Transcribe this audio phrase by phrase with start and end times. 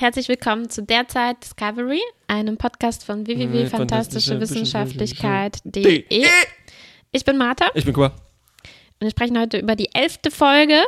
[0.00, 6.04] herzlich willkommen zu Derzeit Discovery, einem Podcast von www.fantastischewissenschaftlichkeit.de.
[7.12, 8.06] Ich bin Martha Ich bin Kuba.
[8.06, 8.14] und
[9.00, 10.84] wir sprechen heute über die elfte Folge.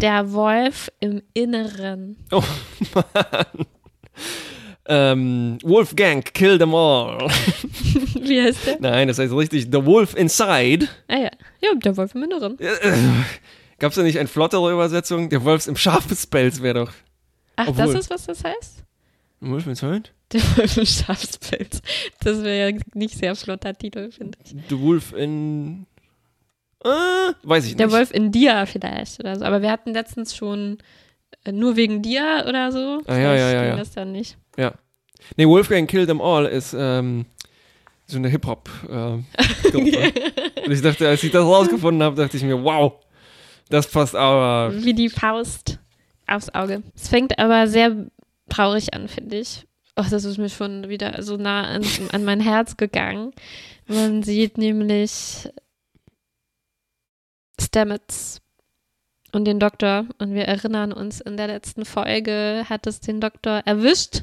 [0.00, 2.16] Der Wolf im Inneren.
[2.32, 2.42] Oh
[2.94, 3.66] Mann.
[4.86, 7.18] Ähm, Wolfgang, kill them all.
[8.20, 8.80] Wie heißt der?
[8.80, 10.88] Nein, das heißt richtig The Wolf Inside.
[11.08, 11.30] Ah ja.
[11.60, 12.56] ja, der Wolf im Inneren.
[13.78, 15.28] Gab es da nicht eine flottere Übersetzung?
[15.30, 16.92] Der Wolf im Schafspelz wäre doch.
[17.56, 18.84] Ach, Obwohl- das ist, was das heißt?
[19.40, 20.04] Wolf Inside?
[20.32, 21.82] Der Wolf im Schafspelz.
[22.20, 24.54] Das wäre ja nicht sehr flotter Titel, finde ich.
[24.68, 25.86] The Wolf in.
[26.82, 26.88] Äh,
[27.42, 27.94] weiß ich Der nicht.
[27.96, 29.44] Wolf in dir vielleicht oder so.
[29.44, 30.78] Aber wir hatten letztens schon
[31.44, 33.00] äh, nur wegen dir oder so.
[33.06, 33.76] Ah, ja, ja, ja, ging ja.
[33.76, 34.36] das dann nicht.
[35.36, 37.24] Nee, Wolfgang Kill Them All ist ähm,
[38.06, 39.22] so eine Hip-Hop-Gruppe.
[40.66, 42.92] Und ich dachte, als ich das rausgefunden habe, dachte ich mir, wow,
[43.68, 44.72] das passt aber.
[44.82, 45.78] Wie die Faust
[46.26, 46.82] aufs Auge.
[46.94, 48.06] Es fängt aber sehr
[48.48, 49.66] traurig an, finde ich.
[49.96, 53.32] Oh, das ist mir schon wieder so nah an, an mein Herz gegangen.
[53.86, 55.48] Man sieht nämlich
[57.60, 58.40] Stamets
[59.32, 60.06] und den Doktor.
[60.18, 64.22] Und wir erinnern uns, in der letzten Folge hat es den Doktor erwischt.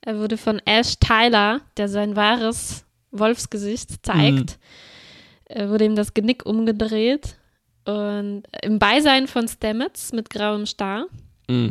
[0.00, 4.58] Er wurde von Ash Tyler, der sein wahres Wolfsgesicht zeigt,
[5.44, 7.36] äh, wurde ihm das Genick umgedreht.
[7.84, 11.06] Und im Beisein von Stamets mit grauem Star.
[11.48, 11.68] Mm.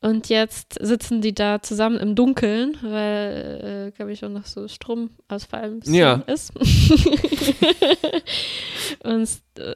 [0.00, 4.66] Und jetzt sitzen die da zusammen im Dunkeln, weil, äh, glaube ich, auch noch so
[4.66, 6.14] Stromausfall ein bisschen Ja.
[6.26, 6.52] ist.
[9.04, 9.28] und,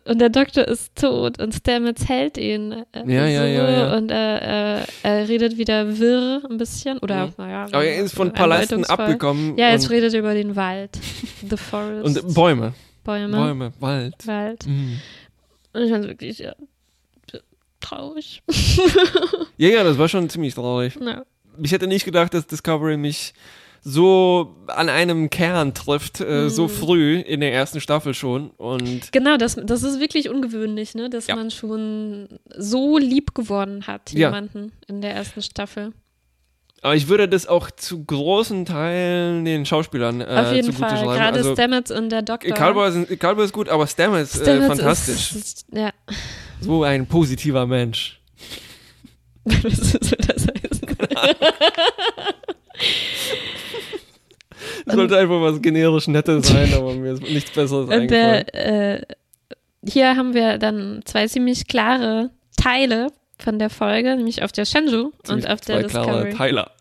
[0.05, 2.73] und der Doktor ist tot und Stamets hält ihn.
[2.73, 3.97] Äh, Ja, ja, so, ja, ja.
[3.97, 6.99] Und äh, er redet wieder wirr ein bisschen.
[6.99, 7.33] Oder, Mhm.
[7.39, 7.63] naja.
[7.71, 9.57] Aber er ist von Palästen abgekommen.
[9.57, 10.99] Ja, jetzt redet er über den Wald.
[11.49, 12.05] The Forest.
[12.25, 12.75] und Bäume.
[13.05, 13.37] Bäume.
[13.37, 14.15] Bäume, Wald.
[14.27, 14.67] Wald.
[14.67, 14.95] Mm.
[15.77, 16.55] Und ich fand wirklich ja,
[17.81, 18.43] traurig.
[19.59, 20.99] Ja, ja, das war schon ziemlich traurig.
[21.01, 21.25] ja.
[21.63, 23.33] Ich hätte nicht gedacht, dass Discovery mich
[23.83, 26.69] so an einem Kern trifft, äh, so Mhm.
[26.69, 28.51] früh in der ersten Staffel schon.
[28.51, 31.09] Und Genau, das, das ist wirklich ungewöhnlich, ne?
[31.09, 31.37] dass Ja.
[31.37, 34.29] man schon so lieb geworden hat, Ja.
[34.29, 35.93] jemanden in der ersten Staffel.
[36.83, 40.99] Aber ich würde das auch zu großen Teilen den Schauspielern äh, Auf jeden zugute Fall,
[40.99, 41.13] schreiben.
[41.15, 42.55] gerade Also, Stamets und der Doktor.
[42.55, 45.33] Cowboy ist, Cowboy ist gut, aber Stamets, äh, Stamets fantastisch.
[45.33, 45.91] Ist, ist, ja,
[46.61, 48.21] So ein positiver Mensch.
[49.45, 50.87] was soll das heißen?
[54.87, 58.45] Sollte einfach was generisch Nettes sein, aber mir ist nichts Besseres Und eingefallen.
[58.53, 59.03] der, äh,
[59.89, 63.09] hier haben wir dann zwei ziemlich klare Teile
[63.39, 66.35] von der Folge, nämlich auf der Shenzhou Ziemlich und auf der zwei klare Discovery.
[66.35, 66.71] Teiler.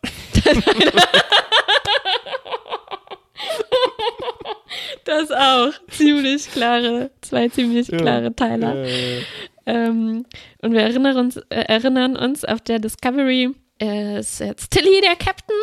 [5.04, 5.72] Das auch.
[5.92, 7.98] Ziemlich klare, zwei ziemlich Ja.
[7.98, 8.76] klare Teiler.
[8.86, 9.22] Äh,
[9.68, 10.26] Ähm,
[10.62, 13.50] und wir erinnern uns, äh, erinnern uns auf der Discovery
[13.82, 15.56] äh, ist jetzt Tilly der Captain,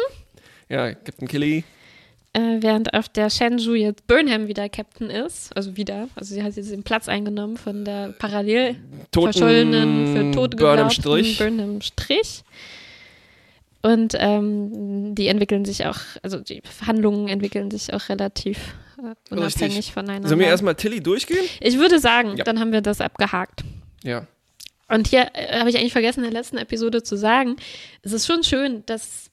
[0.69, 1.63] ja, Captain Killy.
[2.35, 5.55] Äh, während auf der Shenzhou jetzt Burnham wieder Captain ist.
[5.57, 6.09] Also wieder.
[6.15, 8.77] Also sie hat jetzt den Platz eingenommen von der parallel
[9.11, 11.39] Toten verschollenen, für tot Burnham Strich.
[11.39, 12.43] Burnham Strich.
[13.83, 18.59] Und ähm, die entwickeln sich auch, also die Verhandlungen entwickeln sich auch relativ
[18.99, 19.93] äh, unabhängig Richtig.
[19.93, 20.29] voneinander.
[20.29, 21.45] Sollen wir erstmal Tilly durchgehen?
[21.61, 22.45] ich würde sagen, Ja.
[22.45, 23.65] dann haben wir das abgehakt.
[24.05, 24.27] Ja.
[24.89, 27.57] Und hier äh, habe ich eigentlich vergessen, in der letzten Episode zu sagen,
[28.03, 29.32] es ist schon schön, dass,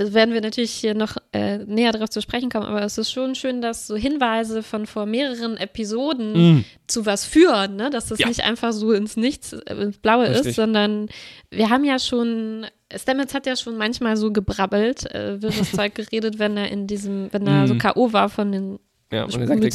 [0.00, 3.34] werden wir natürlich hier noch äh, näher darauf zu sprechen kommen, aber es ist schon
[3.34, 6.64] schön, dass so Hinweise von vor mehreren Episoden Mm.
[6.86, 7.90] zu was führen, ne?
[7.90, 8.28] dass das Ja.
[8.28, 10.46] nicht einfach so ins Nichts, äh, ins Blaue Richtig.
[10.48, 11.08] ist, sondern
[11.50, 16.38] wir haben ja schon, Stamets hat ja schon manchmal so gebrabbelt, äh, wirres Zeug geredet,
[16.38, 17.78] wenn er in diesem, wenn er so Mm.
[17.78, 18.12] K.O.
[18.12, 18.78] war von den
[19.14, 19.72] Ja, und er sagt.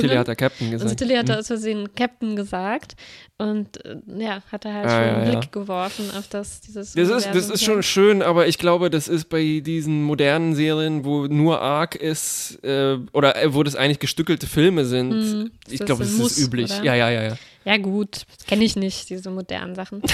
[0.00, 0.90] Tilly hat der Captain gesagt.
[0.90, 1.38] also Tilly hat da Mhm.
[1.40, 2.94] aus Versehen Captain gesagt
[3.38, 5.38] und äh, ja, hat er halt Ah, schon ja, einen ja.
[5.40, 9.08] Blick geworfen auf das, dieses Das ist, das ist schon schön, aber ich glaube, das
[9.08, 13.98] ist bei diesen modernen Serien, wo nur Arc ist, äh, oder äh, wo das eigentlich
[13.98, 15.10] gestückelte Filme sind.
[15.10, 15.50] Mhm.
[15.68, 16.70] Ich glaube, das ist Muss, üblich.
[16.72, 16.84] oder?
[16.84, 17.36] Ja, ja, ja, ja.
[17.64, 20.00] Ja gut, kenne ich nicht, diese modernen Sachen.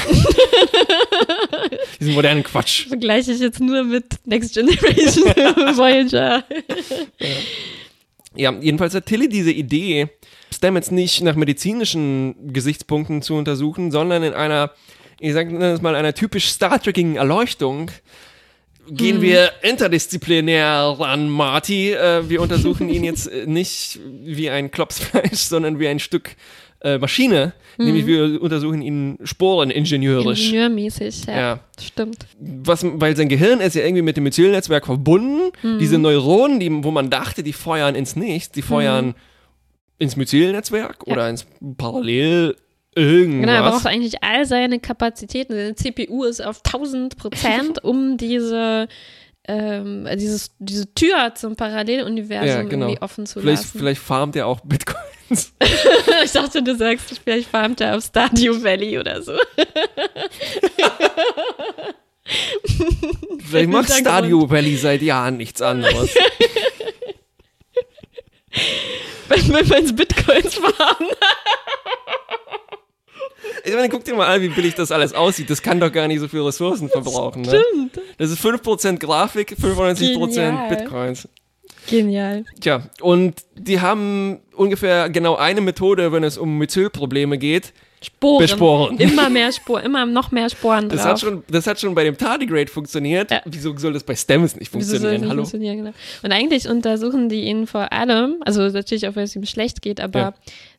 [2.00, 2.88] Diesen modernen Quatsch.
[2.88, 5.24] Vergleiche ich jetzt nur mit Next Generation
[5.76, 6.42] Voyager.
[7.20, 7.26] Ja,
[8.36, 10.08] jedenfalls hat Tilly diese Idee,
[10.52, 14.72] Stamets nicht nach medizinischen Gesichtspunkten zu untersuchen, sondern in einer,
[15.20, 17.90] ich sag das mal, einer typisch Star Trekigen Erleuchtung
[18.88, 21.92] gehen wir interdisziplinär ran, Marty.
[21.92, 26.36] Äh, wir untersuchen ihn jetzt äh, nicht wie ein Klopsfleisch, sondern wie ein Stück
[26.84, 27.52] äh, Maschine.
[27.78, 30.44] Nämlich wir untersuchen ihn sporeningenieurisch.
[30.46, 31.36] Ingenieurmäßig, ja.
[31.36, 31.60] Ja.
[31.80, 32.26] Stimmt.
[32.38, 35.50] Was, weil sein Gehirn ist ja irgendwie mit dem Methylnetzwerk verbunden.
[35.62, 35.78] Mhm.
[35.80, 39.14] Diese Neuronen, die, wo man dachte, die feuern ins Nichts, die feuern Mhm.
[39.98, 41.12] ins Methylnetzwerk Ja.
[41.14, 41.46] oder ins
[41.76, 42.54] Parallel
[42.94, 43.40] irgendwas.
[43.50, 48.86] Genau, er braucht eigentlich all seine Kapazitäten, seine CPU ist auf 1000 Prozent, um diese,
[49.46, 52.86] ähm, dieses, diese Tür zum Paralleluniversum Ja, genau.
[52.86, 53.78] irgendwie offen zu Vielleicht, lassen.
[53.78, 55.52] vielleicht farmt er auch Bitcoins.
[56.24, 59.32] ich dachte, du sagst, vielleicht farmt er auf Stardew Valley oder so.
[63.48, 63.92] Vielleicht macht.
[63.92, 66.14] Stadio Valley seit Jahren nichts anderes.
[69.28, 71.08] Wenn wir ins Bitcoins farmen.
[73.64, 75.50] Ich meine, guck dir mal an, wie billig das alles aussieht.
[75.50, 77.42] Das kann doch gar nicht so viel Ressourcen verbrauchen.
[77.42, 77.62] Ne?
[77.72, 78.00] Stimmt.
[78.18, 79.94] Das ist 5% Grafik, 95%
[80.34, 80.68] Genial.
[80.68, 81.28] Bitcoins.
[81.86, 82.44] Genial.
[82.60, 87.72] Tja, und die haben ungefähr genau eine Methode, wenn es um Methylprobleme geht.
[88.02, 88.38] Sporen.
[88.38, 88.98] Besporen.
[88.98, 90.98] Immer mehr Sporen, immer noch mehr Sporen drauf.
[90.98, 93.30] Das hat, schon, das hat schon bei dem Tardigrade funktioniert.
[93.30, 93.40] Ja.
[93.46, 95.12] Wieso soll das bei Stems nicht funktionieren?
[95.20, 95.42] nicht Hallo?
[95.42, 95.92] funktionieren, genau.
[96.22, 100.00] Und eigentlich untersuchen die ihn vor allem, also natürlich auch, wenn es ihm schlecht geht,
[100.00, 100.34] aber Ja.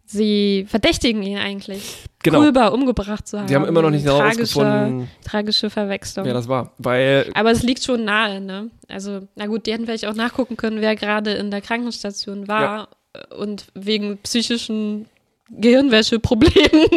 [0.05, 1.81] sie verdächtigen ihn eigentlich,
[2.25, 2.39] Genau.
[2.39, 3.47] Kulber umgebracht zu haben.
[3.47, 6.25] Die haben immer noch nicht tragische, herausgefunden, tragische Verwechslung.
[6.25, 6.73] wer das war.
[6.79, 8.71] Weil, aber es liegt schon nahe, ne?
[8.89, 12.89] Also, na gut, die hätten vielleicht auch nachgucken können, wer gerade in der Krankenstation war
[13.37, 15.05] und wegen psychischen
[15.49, 16.89] Gehirnwäscheproblemen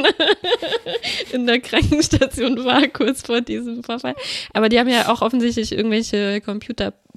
[1.32, 4.14] in der Krankenstation war, kurz vor diesem Vorfall.
[4.54, 6.40] Aber die haben ja auch offensichtlich irgendwelche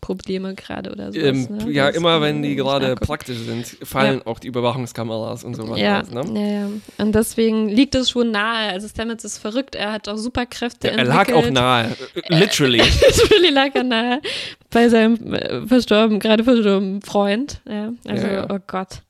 [0.02, 1.26] Computerprobleme gerade oder sowas.
[1.26, 1.72] ähm, ne?
[1.72, 6.02] ja, Das immer wenn die gerade praktisch sind, fallen auch die Überwachungskameras und sowas Ja,
[6.02, 6.12] aus.
[6.12, 6.24] Ne?
[6.36, 6.68] ja, ja.
[6.98, 8.70] Und deswegen liegt es schon nahe.
[8.72, 11.54] Also Stamets ist verrückt, er hat auch Superkräfte Er lag auch entwickelt.
[11.54, 11.96] nahe.
[12.30, 12.78] Äh, Literally.
[13.22, 14.22] Natürlich lag er nahe
[14.70, 17.62] bei seinem äh, verstorben, gerade verstorbenen Freund.
[17.70, 18.48] Ja, also, Ja, ja.
[18.50, 19.02] oh Gott.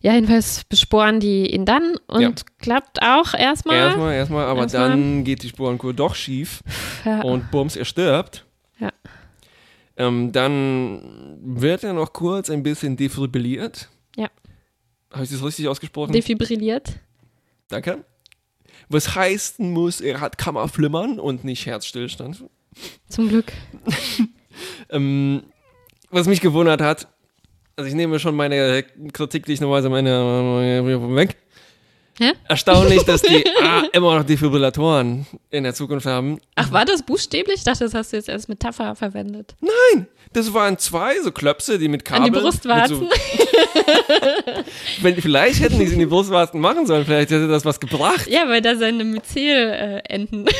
[0.00, 2.30] Ja, jedenfalls besporen die ihn dann und Ja.
[2.60, 3.76] klappt auch erstmal.
[3.76, 4.88] Erstmal, erstmal, aber Erstmal.
[4.90, 6.60] dann geht die Spurenkur doch schief
[7.04, 7.20] Ja.
[7.22, 8.44] und bums, er stirbt.
[8.80, 8.88] Ja.
[9.96, 13.88] Ähm, dann wird er noch kurz ein bisschen defibrilliert.
[14.16, 14.30] Ja.
[15.10, 16.12] Habe ich das richtig ausgesprochen?
[16.12, 16.94] Defibrilliert.
[17.68, 18.04] Danke.
[18.88, 22.44] Was heißen muss, er hat Kammerflimmern und nicht Herzstillstand.
[23.08, 23.52] Zum Glück.
[24.90, 25.44] Ähm,
[26.10, 27.08] was mich gewundert hat,
[27.76, 31.36] also ich nehme schon meine Kritik, die ich normalerweise meine, meine weg.
[32.20, 32.32] Hä?
[32.46, 36.38] Erstaunlich, dass die A, immer noch Defibrillatoren in der Zukunft haben.
[36.56, 37.56] Ach, war das buchstäblich?
[37.58, 39.54] Ich dachte, das hast du jetzt als Metapher verwendet.
[39.60, 42.30] Nein, das waren zwei so Klöpse, die mit An Kabel.
[42.32, 42.98] die Brustwarzen.
[42.98, 43.08] So,
[45.20, 48.26] vielleicht hätten die es in die Brustwarzen machen sollen, vielleicht hätte das was gebracht.
[48.28, 50.46] Ja, weil da seine Myzel-Enden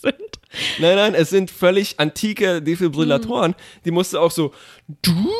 [0.00, 0.14] sind.
[0.78, 3.54] Nein, nein, es sind völlig antike Defibrillatoren.
[3.84, 4.52] Die musste auch so.
[5.02, 5.30] Du?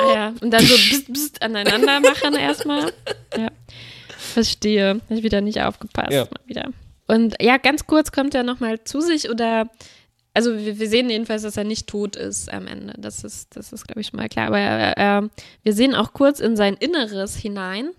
[0.00, 2.92] Ah ja, und dann so bst, bst aneinander machen erstmal.
[3.36, 3.48] Ja,
[4.16, 5.00] verstehe.
[5.08, 6.12] Hab ich wieder nicht aufgepasst.
[6.12, 6.24] Ja.
[6.24, 6.70] Mal wieder.
[7.06, 9.70] Und ja, ganz kurz kommt er nochmal zu sich oder,
[10.34, 12.94] also wir, wir sehen jedenfalls, dass er nicht tot ist am Ende.
[12.98, 14.48] Das ist, das ist glaube ich, mal klar.
[14.48, 15.28] Aber äh, äh,
[15.62, 17.90] wir sehen auch kurz in sein Inneres hinein.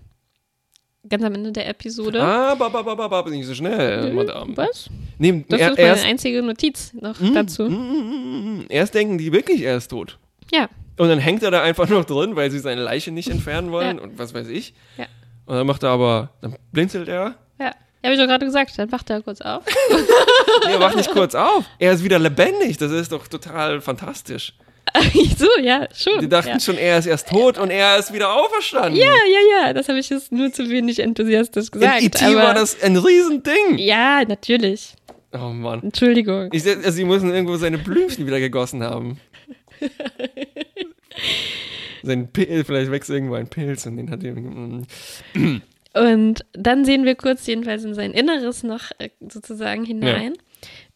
[1.10, 2.22] Ganz am Ende der Episode.
[2.22, 4.56] Ah, ba, ba, ba, ba, ba, nicht so schnell, Madame.
[4.56, 4.90] Was?
[5.18, 7.64] Nee, Das er, ist meine erst, einzige Notiz noch Mm, dazu.
[7.64, 8.66] mm, mm, mm.
[8.70, 10.18] erst denken die wirklich, er ist tot.
[10.52, 10.70] Ja.
[10.98, 13.98] Und dann hängt er da einfach noch drin, weil sie seine Leiche nicht entfernen wollen
[13.98, 14.04] Ja.
[14.04, 14.74] und was weiß ich.
[14.98, 15.06] Ja.
[15.46, 17.36] Und dann macht er aber, dann blinzelt er.
[17.60, 17.74] Ja.
[18.04, 18.78] Habe ich doch gerade gesagt.
[18.78, 19.64] Dann wacht er kurz auf.
[20.70, 21.64] Er wacht nicht kurz auf.
[21.80, 22.78] Er ist wieder lebendig.
[22.78, 24.54] Das ist doch total fantastisch.
[25.38, 26.20] so, ja, schon.
[26.22, 26.60] Die dachten ja.
[26.60, 28.96] schon, er ist erst tot und er ist wieder auferstanden.
[28.96, 32.00] Ja, ja, ja, das habe ich jetzt nur zu wenig enthusiastisch gesagt.
[32.00, 32.26] In E.T.
[32.26, 33.78] aber war das ein Riesending.
[33.78, 34.96] Ja, natürlich.
[35.34, 35.84] Oh Mann.
[35.84, 36.50] Entschuldigung.
[36.52, 39.20] Ich, also sie müssen irgendwo seine Blümchen wieder gegossen haben.
[42.04, 44.34] Sein Pilz, vielleicht wächst irgendwo ein Pilz und den hat er.
[44.34, 44.86] mm.
[45.94, 50.34] Und dann sehen wir kurz jedenfalls in sein Inneres noch äh, sozusagen hinein.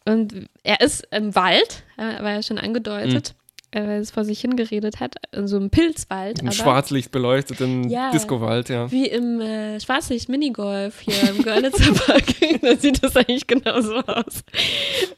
[0.04, 3.32] Und er ist im Wald, äh, war ja schon angedeutet, äh,
[3.74, 6.40] weil er es vor sich hingeredet hat, in so einem Pilzwald.
[6.40, 8.10] Im Schwarzlicht beleuchteten Ja.
[8.12, 8.90] Discowald, ja.
[8.90, 12.24] Wie im äh, Schwarzlicht-Minigolf hier im Görlitzer Park.
[12.62, 14.44] da sieht das eigentlich genauso aus.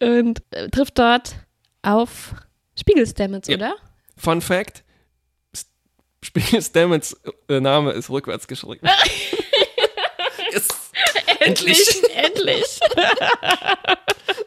[0.00, 1.34] Und äh, trifft dort
[1.82, 2.34] auf
[2.78, 3.56] Spiegelstamets, Ja.
[3.56, 3.74] oder?
[4.16, 4.82] Fun Fact:
[5.52, 5.66] S-
[6.22, 7.16] Spiegel Stamets
[7.48, 8.86] äh, Name ist rückwärts geschrieben.
[10.52, 10.66] yes.
[11.40, 12.02] Endlich.
[12.14, 12.80] Endlich.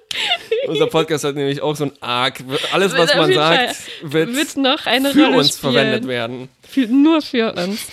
[0.68, 2.44] Unser Podcast hat nämlich auch so ein Arc.
[2.74, 5.74] Alles, was man sagt, wird, Wird noch eine für Rolle uns spielen.
[5.74, 6.50] verwendet werden.
[6.68, 7.88] Für, nur für uns.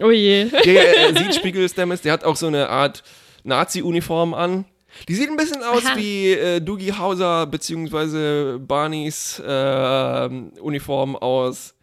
[0.00, 0.44] Oh je.
[0.64, 3.02] Ja, ja, er sieht Spiegel Stamets, der hat auch so eine Art
[3.44, 4.64] Nazi-Uniform an.
[5.08, 5.96] Die sieht ein bisschen aus Aha.
[5.96, 10.28] wie äh, Doogie Hauser beziehungsweise Barneys äh,
[10.60, 11.74] Uniform aus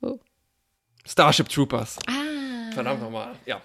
[0.00, 0.20] Wo?
[1.06, 1.98] Starship Troopers.
[2.06, 2.72] Ah.
[2.72, 3.34] Verdammt nochmal.
[3.46, 3.60] Ja.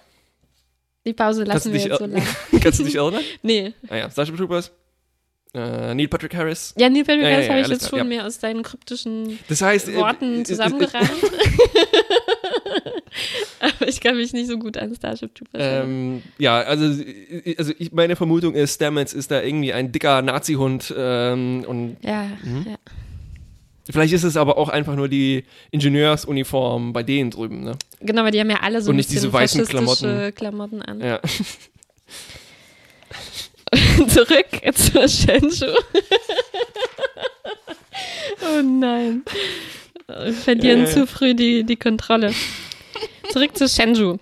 [1.10, 2.24] Die Pause lassen wir jetzt so er- lang.
[2.62, 3.24] kannst du dich erinnern?
[3.42, 3.74] Nee.
[3.90, 4.72] Ah ja, Starship Troopers.
[5.56, 6.76] Äh, Neil Patrick Harris.
[6.78, 9.60] Ja, Neil Patrick Ja, Harris ja, habe ich jetzt schon mehr aus deinen kryptischen Das
[9.64, 11.10] heißt, äh, Worten äh, äh, zusammengereimt.
[13.88, 15.90] ich kann mich nicht so gut an Starship Troopers erinnern.
[15.90, 17.04] Ähm, ja, also,
[17.58, 22.28] also ich, meine Vermutung ist, Stamets ist da irgendwie ein dicker Nazi-Hund ähm, und Ja,
[22.44, 22.66] Mhm.
[22.70, 22.76] ja.
[23.90, 27.78] Vielleicht ist es aber auch einfach nur die Ingenieursuniform bei denen drüben, ne?
[28.00, 31.02] Genau, weil die haben ja alle so Und nicht diese weißen faschistische Klamotten an.
[31.02, 31.20] Ja.
[34.08, 35.68] Zurück zur Shenzhou.
[38.42, 39.24] oh nein.
[40.08, 40.96] Wir verlieren Ja, ja, ja.
[40.96, 42.34] zu früh die, die Kontrolle.
[43.32, 44.18] Zurück zu Shenzhou.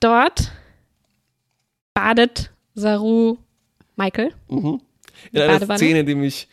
[0.00, 0.52] Dort
[1.94, 3.38] badet Saru
[3.96, 4.34] Michael.
[4.48, 4.80] Mhm.
[5.32, 5.78] In einer Badewanne?
[5.78, 6.48] Szene, die mich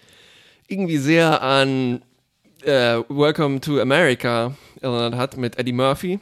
[0.72, 2.02] irgendwie sehr an
[2.64, 6.20] äh, Welcome to America erinnert hat mit Eddie Murphy.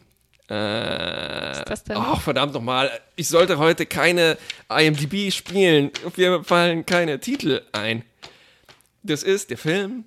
[0.48, 1.98] Äh, Was ist das denn?
[1.98, 2.90] Ach, verdammt nochmal.
[3.16, 4.38] Ich sollte heute keine
[4.70, 5.92] IMDb spielen.
[6.16, 8.04] Wir fallen keine Titel ein.
[9.04, 10.06] Das ist der Film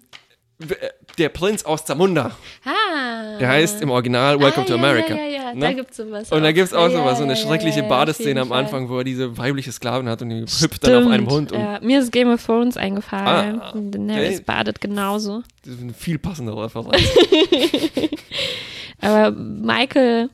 [0.60, 0.88] äh,
[1.18, 2.32] Der Prinz aus Zamunda.
[2.64, 3.38] Ah.
[3.38, 5.14] Der heißt im Original Welcome ah, to ja, America.
[5.14, 5.54] Ja, ja, ja.
[5.54, 5.60] Ne?
[5.60, 6.32] Da gibt's sowas.
[6.32, 9.04] Und da gibt es auch Ja, sowas, so eine schreckliche Badeszene am Anfang, wo er
[9.04, 11.82] diese weibliche Sklavin hat und die hüpft dann auf einem Stimmt, Hund.
[11.82, 13.60] Mir ist Game of Thrones eingefallen.
[13.60, 14.44] Ah, Daenerys okay.
[14.46, 15.42] badet genauso.
[15.64, 17.02] Das ist eine viel passendere Referenz.
[19.00, 20.30] Aber Michael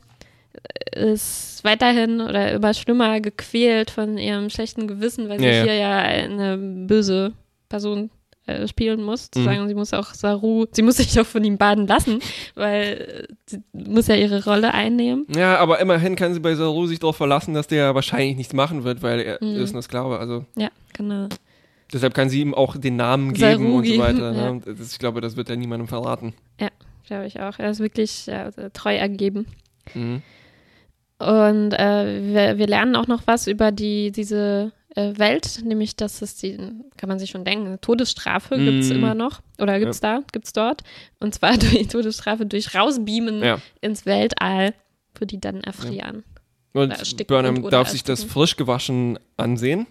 [0.93, 6.57] ist weiterhin oder immer schlimmer gequält von ihrem schlechten Gewissen, weil sie hier ja eine
[6.57, 7.33] böse
[7.69, 8.11] Person
[8.49, 9.31] äh, spielen muss.
[9.31, 9.45] Zu Mhm.
[9.45, 12.19] sagen, sie muss auch Saru, sie muss sich auch von ihm baden lassen,
[12.55, 15.27] weil äh, sie muss ja ihre Rolle einnehmen.
[15.37, 18.85] Ja, aber immerhin kann sie bei Saru sich darauf verlassen, dass der wahrscheinlich nichts machen
[18.85, 19.57] wird, weil er Mhm.
[19.57, 20.19] ist nur Sklave.
[20.19, 21.29] Also Ja, genau.
[21.93, 24.33] deshalb kann sie ihm auch den Namen Saru geben und so weiter.
[24.35, 24.53] ja.
[24.53, 24.61] Ne?
[24.65, 26.35] Das, ich glaube, das wird er niemandem verraten.
[27.07, 27.59] Glaube ich auch.
[27.59, 29.47] Er ist wirklich ja, treu ergeben.
[29.95, 30.21] Mhm.
[31.19, 34.73] Und äh, wir, wir lernen auch noch was über die, diese
[35.17, 36.57] Welt, nämlich dass es die,
[36.97, 38.93] kann man sich schon denken, Todesstrafe gibt es Mm.
[38.97, 39.41] immer noch.
[39.61, 40.83] Oder gibt es da, gibt es dort.
[41.21, 43.61] Und zwar durch Todesstrafe durch Rausbeamen Ja.
[43.81, 44.75] ins Weltall,
[45.19, 46.25] wo die dann erfrieren.
[46.73, 48.33] Und ersticken Burnham und- oder darf sich das ersticken.
[48.33, 49.87] frisch gewaschen ansehen.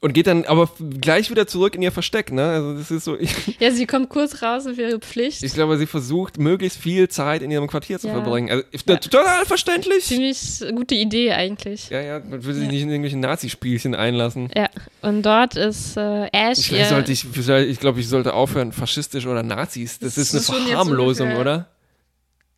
[0.00, 2.50] Und geht dann aber gleich wieder zurück in ihr Versteck, ne?
[2.50, 3.16] Also das ist so,
[3.58, 5.42] Ja, sie kommt kurz raus für ihre Pflicht.
[5.42, 8.12] ich glaube, sie versucht, möglichst viel Zeit in ihrem Quartier zu Ja.
[8.12, 8.48] verbringen.
[8.48, 8.96] Also Ja.
[8.98, 10.04] total verständlich.
[10.04, 11.90] Ziemlich gute Idee eigentlich.
[11.90, 12.70] Ja, ja, man will sich Ja.
[12.70, 14.50] nicht in irgendwelche Nazi-Spielchen einlassen.
[14.56, 14.68] Ja,
[15.02, 19.42] und dort ist äh, Ash Ich, sollte ich, ich glaube, ich sollte aufhören, faschistisch oder
[19.42, 19.98] Nazis.
[19.98, 21.66] Das, Das ist eine ist Verharmlosung, oder?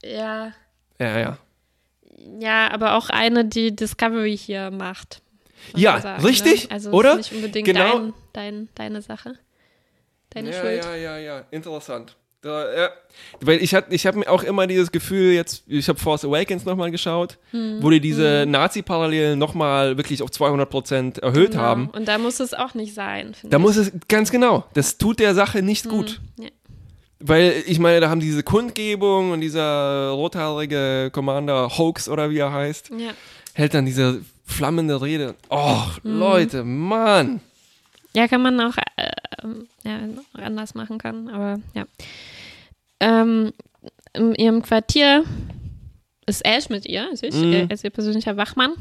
[0.04, 0.52] ja,
[0.98, 1.38] Ja, ja.
[2.38, 5.22] ja, aber auch eine, die Discovery hier macht.
[5.76, 6.70] Ja, sagen, richtig, Ne?
[6.72, 7.12] Also oder?
[7.18, 7.98] Ist nicht unbedingt Genau.
[7.98, 9.34] dein, dein, deine Sache.
[10.30, 10.84] Deine ja, Schuld.
[10.84, 12.16] ja, ja, ja, interessant.
[12.42, 12.88] Da, ja.
[13.42, 16.64] Weil ich hatte ich hab mir auch immer dieses Gefühl, jetzt, ich habe Force Awakens
[16.64, 17.78] nochmal geschaut, Hm.
[17.82, 21.62] wo die diese Nazi-Parallelen nochmal wirklich auf 200% erhöht Genau.
[21.62, 21.90] haben.
[21.90, 23.34] Und da muss es auch nicht sein.
[23.34, 23.62] finde Da ich.
[23.62, 26.20] muss es, ganz genau, das tut der Sache nicht gut.
[26.38, 26.50] Hm, Ja.
[27.22, 32.50] Weil ich meine, da haben diese Kundgebung und dieser rothaarige Commander Hoax oder wie er
[32.50, 33.10] heißt, Ja.
[33.52, 35.34] hält dann diese flammende Rede.
[35.48, 36.18] Och, Mhm.
[36.18, 37.40] Leute, Mann.
[38.14, 39.10] ja, kann man auch äh,
[39.42, 39.98] ähm, ja,
[40.44, 41.84] anders machen kann, aber ja.
[43.00, 43.52] Ähm,
[44.12, 45.24] in ihrem Quartier
[46.26, 47.52] ist Ash mit ihr, also ich, Mhm.
[47.52, 48.72] er ist ihr persönlicher Wachmann.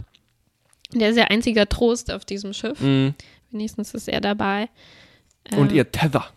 [0.93, 2.79] Der ist ihr einziger Trost auf diesem Schiff.
[2.81, 3.13] Mhm.
[3.51, 4.69] Wenigstens ist er dabei.
[5.55, 6.27] Und Äh, ihr Tether.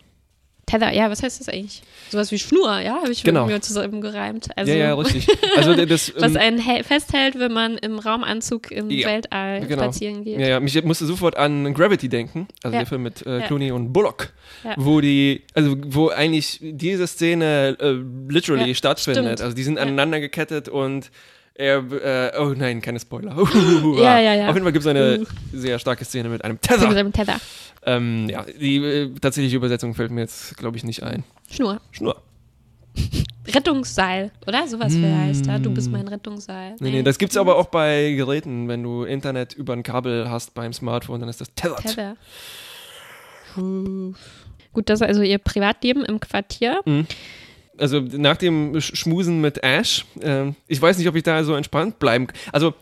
[0.65, 1.83] Tether, ja, was heißt das eigentlich?
[2.11, 3.47] Sowas wie Schnur, ja, habe ich Genau.
[3.47, 4.49] mir zusammen gereimt.
[4.57, 5.27] Also, ja, ja, richtig.
[5.57, 9.83] Also das, was ähm, einen hä- festhält, wenn man im Raumanzug im Ja, Weltall genau.
[9.83, 10.39] spazieren geht.
[10.41, 12.81] Ja, ja, mich musste sofort an Gravity denken, also Ja.
[12.83, 13.47] der Film mit äh, Ja.
[13.47, 14.33] Clooney und Bullock,
[14.65, 14.75] Ja.
[14.77, 17.97] wo die, also wo eigentlich diese Szene äh,
[18.33, 19.25] literally Ja, stattfindet.
[19.25, 19.41] stimmt.
[19.41, 19.83] Also die sind Ja.
[19.83, 21.11] aneinander gekettet und
[21.55, 23.37] er, äh, oh nein, keine Spoiler.
[23.99, 24.49] Ja, ja, ja.
[24.49, 25.25] Auf jeden Fall gibt es eine Uh.
[25.53, 26.91] sehr starke Szene mit einem Mit Tether.
[26.93, 27.37] seinem Tether.
[27.85, 31.25] Ähm, ja, die äh, tatsächliche Übersetzung fällt mir jetzt, glaube ich, nicht ein.
[31.51, 31.81] Schnur.
[31.91, 32.23] Schnur.
[33.47, 34.69] Rettungsseil, oder?
[34.69, 35.05] Sowas Mm.
[35.05, 35.59] heißt da.
[35.59, 36.77] Du bist mein Rettungsseil.
[36.79, 40.55] Nee, nee, das gibt's aber auch bei Geräten, wenn du Internet über ein Kabel hast
[40.55, 41.83] beim Smartphone, dann ist das tethered.
[41.83, 42.17] Tether.
[44.73, 46.81] Gut, das ist also ihr Privatleben im Quartier.
[47.77, 51.55] also nach dem Sch- Schmusen mit Ash, ähm, ich weiß nicht, ob ich da so
[51.55, 52.75] entspannt bleiben, also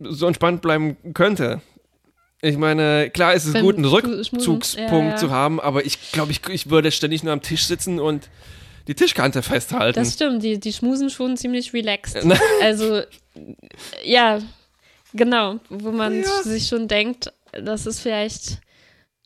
[0.00, 1.60] so entspannt bleiben könnte.
[2.44, 5.16] Ich meine, klar ist es Beim gut, einen Rückzugspunkt ja, ja.
[5.16, 8.28] zu haben, aber ich glaube, ich, ich würde ständig nur am Tisch sitzen und
[8.86, 9.98] die Tischkante festhalten.
[9.98, 12.18] Das stimmt, die, die schmusen schon ziemlich relaxed.
[12.60, 13.00] Also,
[14.04, 14.40] ja,
[15.14, 16.42] genau, wo man Ja.
[16.42, 18.58] sich schon denkt, das ist vielleicht,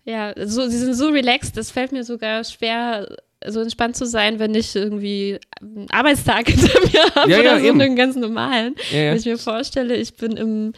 [0.04, 4.38] ja, so, sie sind so relaxed, es fällt mir sogar schwer, so entspannt zu sein,
[4.38, 7.80] wenn ich irgendwie einen Arbeitstag hinter mir habe Ja, oder ja, so eben.
[7.80, 8.74] einen ganz normalen.
[8.92, 9.10] ja.
[9.10, 10.72] Wenn ich mir vorstelle, ich bin im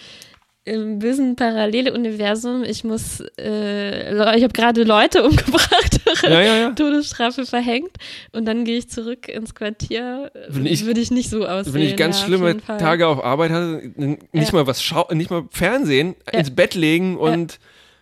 [0.65, 6.71] im bösen Paralleluniversum, ich muss, äh, ich habe gerade Leute umgebracht, Ja, ja, ja.
[6.77, 7.91] Todesstrafe verhängt
[8.33, 11.75] und dann gehe ich zurück ins Quartier, Wenn ich- würde ich nicht so aussehen.
[11.75, 12.77] Wenn ich ganz auf schlimme Fall.
[12.79, 13.91] Tage auf Arbeit hatte,
[14.33, 17.59] nicht mal was schau nicht mal Fernsehen, ins Bett legen und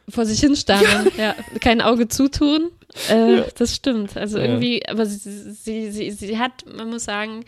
[0.08, 1.34] vor sich hinstarren, ja.
[1.60, 2.70] kein Auge zutun.
[3.10, 3.42] Äh.
[3.58, 4.16] Das stimmt.
[4.16, 5.18] Also irgendwie, aber sie,
[5.52, 7.44] sie, sie, sie hat, man muss sagen,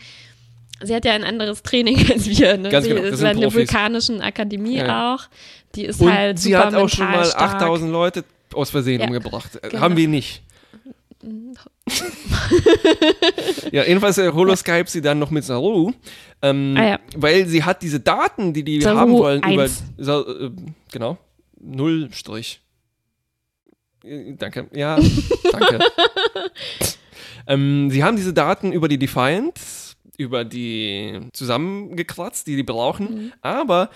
[0.83, 2.57] sie hat ja ein anderes Training als wir.
[2.57, 2.69] Ne?
[2.69, 5.23] Ganz sie genau, das ist bei der vulkanischen Akademie Ja, auch.
[5.75, 7.55] Die ist und halt sie super hat auch schon mal stark.
[7.55, 8.23] 8000 Leute
[8.53, 9.57] aus Versehen Ja, umgebracht.
[9.61, 9.81] Äh, genau.
[9.81, 10.43] Haben wir nicht.
[13.71, 15.91] ja, jedenfalls äh, Holoskype sie dann noch mit Saru,
[16.41, 16.99] ähm, Ah, ja.
[17.15, 19.83] weil sie hat diese Daten, die die Saru haben wollen, über eins.
[19.97, 20.51] Sa äh,
[20.91, 21.17] genau
[21.59, 22.61] Null Strich.
[24.03, 24.99] Äh, Danke, ja,
[25.51, 25.79] danke.
[27.47, 29.53] ähm, sie haben diese Daten über die Defiant,
[30.21, 33.33] über die zusammengekratzt, die die brauchen, Mhm.
[33.41, 33.89] aber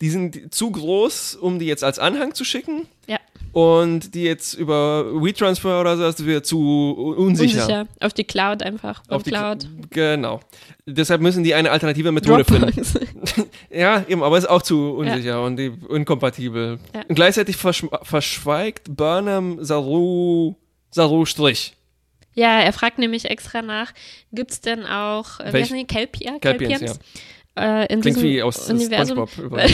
[0.00, 2.86] die sind zu groß, um die jetzt als Anhang zu schicken.
[3.06, 3.18] Ja.
[3.52, 7.62] Und die jetzt über WeTransfer oder so, das wird zu unsicher.
[7.62, 7.86] Unsicher.
[8.00, 9.02] Auf die Cloud einfach.
[9.08, 9.68] Auf die Cloud.
[9.90, 10.40] Genau.
[10.86, 12.70] Deshalb müssen die eine alternative Methode finden.
[12.70, 12.94] Dropbox.
[13.72, 16.78] Ja, eben, aber ist auch zu unsicher und die, inkompatibel.
[16.94, 17.02] Ja.
[17.08, 20.54] Und gleichzeitig verschw verschweigt Burnham Saru,
[20.90, 21.74] Saru Strich.
[22.34, 23.92] Ja, er fragt nämlich extra nach,
[24.32, 26.38] gibt es denn auch, äh, wie Welch- heißen die, Kelpia?
[26.38, 27.00] Kelpians, Kelpians?
[27.58, 29.60] Äh, in Klingt wie aus Universum SpongeBob.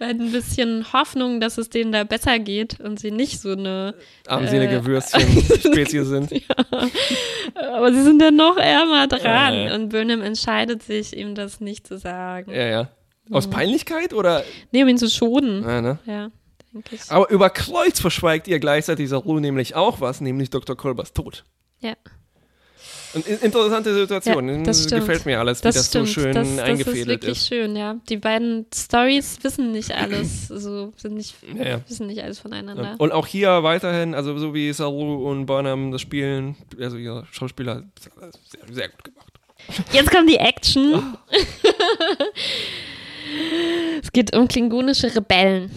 [0.00, 3.94] ein bisschen Hoffnung, dass es denen da besser geht und sie nicht so eine.
[4.26, 6.32] Armselige Äh, Würstchen-Spezies sind.
[7.54, 9.54] Aber sie sind dann noch ärmer dran.
[9.54, 9.74] Äh.
[9.74, 12.50] Und Burnham entscheidet sich, ihm das nicht zu sagen.
[12.52, 12.88] Ja, ja.
[13.30, 14.42] Aus Peinlichkeit oder?
[14.72, 15.62] Nee, um ihn zu schonen.
[15.62, 15.98] Ja, ne?
[16.06, 16.30] Ja,
[16.72, 17.10] denke ich.
[17.10, 20.76] Aber über Kreuz verschweigt ihr gleichzeitig Saru nämlich auch was, nämlich Dr.
[20.76, 21.44] Kolbers Tod.
[21.80, 21.94] Ja,
[23.14, 24.48] Und in- interessante Situation.
[24.48, 25.00] Ja, das stimmt.
[25.02, 27.48] Gefällt mir alles, wie das, das, so schön das, das ist eingefädelt wirklich ist.
[27.48, 27.96] schön, ja.
[28.08, 31.80] Die beiden Stories wissen nicht alles, so sind nicht, Ja, ja.
[31.88, 32.94] wissen nicht alles voneinander.
[32.98, 37.82] Und auch hier weiterhin, also so wie Saru und Burnham das spielen, also ihr Schauspieler,
[38.00, 39.28] sehr, sehr gut gemacht.
[39.92, 40.94] Jetzt kommt die Action.
[40.94, 41.02] Oh.
[44.02, 45.70] es geht um klingonische Rebellen.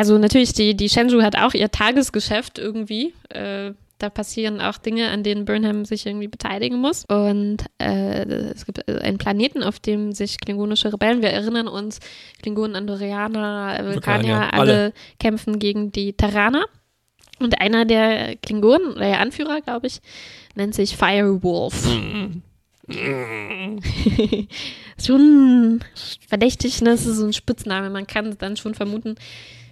[0.00, 3.12] Also natürlich, die, die Shenzhou hat auch ihr Tagesgeschäft irgendwie.
[3.28, 7.04] Äh, da passieren auch Dinge, an denen Burnham sich irgendwie beteiligen muss.
[7.04, 12.00] Und äh, es gibt einen Planeten, auf dem sich klingonische Rebellen, wir erinnern uns,
[12.40, 14.92] Klingonen, Andorianer, Vulkanier, alle, alle.
[15.18, 16.64] kämpfen gegen die Terraner.
[17.38, 20.00] Und einer der Klingonen, oder der Anführer, glaube ich,
[20.54, 21.86] nennt sich Firewolf.
[24.98, 25.84] schon
[26.26, 26.92] verdächtig, ne?
[26.92, 27.90] Das ist so ein Spitzname.
[27.90, 29.16] Man kann dann schon vermuten,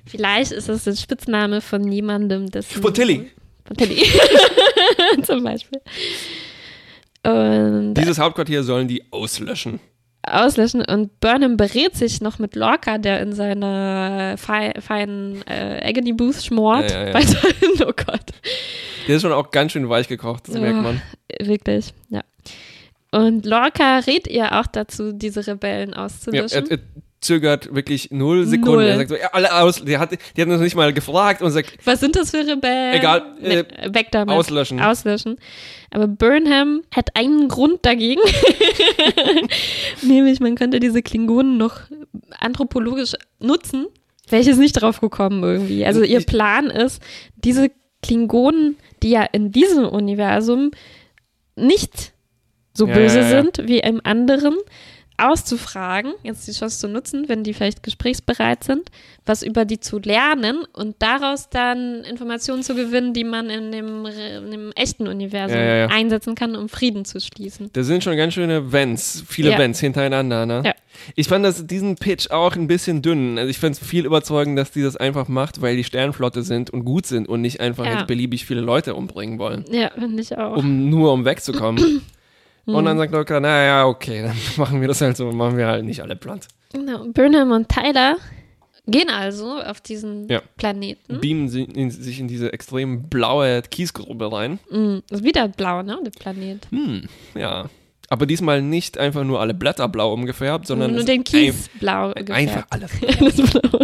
[0.08, 2.80] vielleicht ist das ein Spitzname von jemandem, dessen.
[2.82, 3.30] Von Tilly.
[3.66, 4.02] Von Tilly.
[5.22, 5.80] Zum Beispiel.
[7.24, 9.80] Und Dieses Hauptquartier sollen die auslöschen.
[10.22, 10.82] auslöschen.
[10.84, 16.42] Und Burnham berät sich noch mit Lorca, der in seiner fei feinen äh, Agony Booth
[16.44, 16.90] schmort.
[16.90, 17.14] Ja, ja, ja.
[17.14, 18.26] Weiterhin, oh Gott.
[19.06, 20.60] Der ist schon auch ganz schön weich gekocht, das Ja.
[20.60, 21.02] merkt man.
[21.40, 22.22] Wirklich, ja.
[23.10, 26.70] Und Lorca rät ihr auch dazu, diese Rebellen Ja, er, auszulöschen.
[26.70, 26.78] er
[27.20, 28.74] zögert wirklich null Sekunden.
[28.76, 28.84] Null.
[28.84, 29.84] Er sagt so, ja, alle aus.
[29.84, 32.94] Der hat, die hat uns nicht mal gefragt und sagt, Was sind das für Rebellen?
[32.94, 34.34] Egal, äh, weg damit.
[34.34, 34.80] auslöschen.
[34.80, 35.36] Auslöschen.
[35.90, 38.20] Aber Burnham hat einen Grund dagegen.
[40.02, 41.80] Nämlich, man könnte diese Klingonen noch
[42.38, 43.86] anthropologisch nutzen.
[44.30, 45.86] Jetzt nicht drauf gekommen irgendwie.
[45.86, 47.02] Also ihr Plan ist,
[47.36, 47.70] diese
[48.02, 50.70] Klingonen, die ja in diesem Universum
[51.56, 52.12] nicht
[52.74, 53.30] so Ja, böse ja, ja.
[53.42, 54.56] sind wie im anderen,
[55.18, 58.90] auszufragen, jetzt die Chance zu nutzen, wenn die vielleicht gesprächsbereit sind,
[59.26, 64.06] was über die zu lernen und daraus dann Informationen zu gewinnen, die man in dem,
[64.06, 65.86] in dem echten Universum Ja, ja, ja.
[65.88, 67.70] einsetzen kann, um Frieden zu schließen.
[67.72, 69.58] da sind schon ganz schöne Vents, viele Ja.
[69.58, 70.46] Vents hintereinander.
[70.46, 70.62] Ne?
[70.64, 70.74] Ja.
[71.14, 73.38] Ich fand das, diesen Pitch auch ein bisschen dünn.
[73.38, 76.70] Also ich fand es viel überzeugend, dass die das einfach macht, weil die Sternflotte sind
[76.70, 80.36] und gut sind und nicht einfach jetzt beliebig viele Leute umbringen wollen, Ja, finde ich
[80.36, 80.56] auch.
[80.56, 82.02] um nur um wegzukommen.
[82.74, 82.86] und Mhm.
[82.86, 86.00] dann sagt Locker, naja, okay, dann machen wir das halt so, machen wir halt nicht
[86.02, 86.48] alle platt.
[86.72, 87.04] Genau.
[87.08, 88.16] Burnham und Tyler
[88.86, 90.40] gehen also auf diesen Ja.
[90.56, 91.20] Planeten.
[91.20, 94.58] Beamen sie in, sich in diese extrem blaue Kiesgrube rein.
[94.70, 96.66] Mm, ist wieder blau, ne, der Planet.
[96.70, 97.02] Hm,
[97.34, 97.68] ja.
[98.10, 102.24] Aber diesmal nicht einfach nur alle Blätter blau umgefärbt, sondern Nur den Kies blau ein,
[102.24, 102.30] gefärbt.
[102.32, 102.90] einfach alles.
[103.20, 103.80] Alles blau.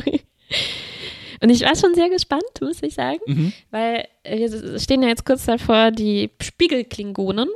[1.43, 3.53] Und ich war schon sehr gespannt, muss ich sagen, Mhm.
[3.71, 7.49] weil wir stehen ja jetzt kurz davor, die Spiegelklingonen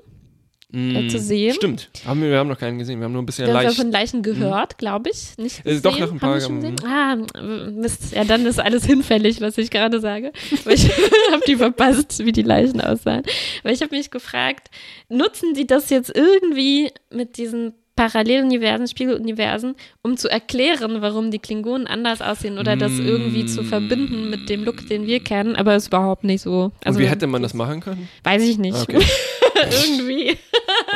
[0.70, 1.54] Mm, zu sehen.
[1.54, 1.88] Stimmt.
[2.06, 3.00] Haben wir, wir haben noch keinen gesehen.
[3.00, 3.76] Wir haben nur bisher Wir haben leicht.
[3.78, 5.38] von Leichen gehört, glaube ich.
[5.38, 5.82] Nicht Äh, gesehen.
[5.82, 6.76] doch, noch ein paar, Haben wir schon gesehen?
[6.86, 8.14] Ah, Mist.
[8.14, 10.30] Ja, dann ist alles hinfällig, was ich gerade sage.
[10.68, 10.84] Ich
[11.32, 13.22] habe die verpasst, wie die Leichen aussahen.
[13.64, 14.68] Aber ich habe mich gefragt,
[15.08, 21.86] nutzen die das jetzt irgendwie mit diesen Paralleluniversen, Spiegeluniversen, um zu erklären, warum die Klingonen
[21.88, 25.88] anders aussehen oder das irgendwie zu verbinden mit dem Look, den wir kennen, aber ist
[25.88, 26.70] überhaupt nicht so.
[26.84, 28.08] Also, Und wie hätte man das machen können?
[28.22, 28.76] Weiß ich nicht.
[28.76, 29.00] Okay.
[29.70, 30.38] irgendwie.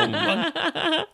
[0.01, 0.45] Oh Mann.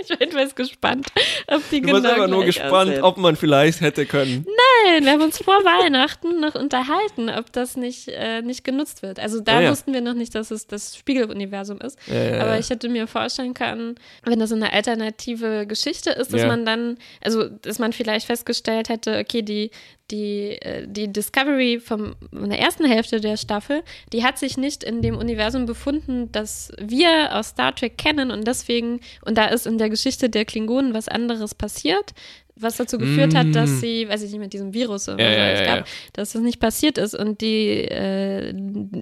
[0.00, 1.08] Ich bin etwas gespannt,
[1.46, 3.02] ob die Du genau warst einfach nur gespannt, aussehen.
[3.02, 4.46] ob man vielleicht hätte können.
[4.86, 9.20] Nein, wir haben uns vor Weihnachten noch unterhalten, ob das nicht, äh, nicht genutzt wird.
[9.20, 9.70] Also da Ah, ja.
[9.70, 11.98] wussten wir noch nicht, dass es das Spiegeluniversum ist.
[12.06, 12.58] Ja, ja, Aber ja.
[12.58, 16.46] ich hätte mir vorstellen können, wenn das eine alternative Geschichte ist, dass Ja.
[16.48, 19.70] man dann, also dass man vielleicht festgestellt hätte, okay, die,
[20.12, 24.84] die, äh, die Discovery vom, von der ersten Hälfte der Staffel, die hat sich nicht
[24.84, 29.66] in dem Universum befunden, das wir aus Star Trek kennen und deswegen, und da ist
[29.66, 32.12] in der Geschichte der Klingonen was anderes passiert,
[32.56, 35.20] was dazu geführt hat, dass sie, weiß ich nicht, mit diesem Virus oder Mm.
[35.20, 35.84] Ja, ja, es ja, gab, ja.
[36.12, 38.54] dass das nicht passiert ist und die, äh,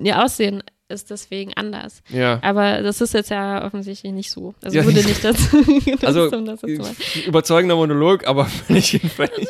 [0.02, 2.02] ihr Aussehen ist deswegen anders.
[2.08, 2.40] Ja.
[2.42, 4.54] Aber das ist jetzt ja offensichtlich nicht so.
[4.62, 6.96] Also Ja, wurde nicht dazu genutzt, Also, um das jetzt machen.
[7.26, 9.46] überzeugender Monolog, aber völlig hinfällig.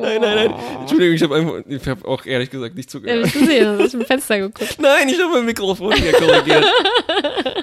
[0.00, 0.54] Nein, nein, nein.
[0.80, 3.26] Entschuldigung, ich habe einfach, ich habe auch ehrlich gesagt nicht Ja, hab zugehört.
[3.26, 4.76] ich gesehen, du hast im Fenster geguckt.
[4.80, 6.64] Nein, ich habe mein Mikrofon hier korrigiert.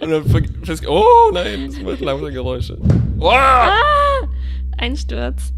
[0.01, 0.23] Und dann
[0.63, 2.77] festge- oh nein, es macht laute Geräusche.
[3.19, 4.27] Oh!
[4.77, 5.53] Einsturz.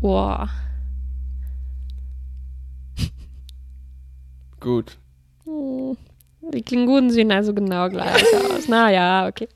[0.00, 0.48] Boah.
[4.60, 4.98] Gut.
[5.44, 5.96] Hm.
[6.52, 8.68] Die Klingonen sehen also genau gleich aus.
[8.68, 9.48] Naja, okay.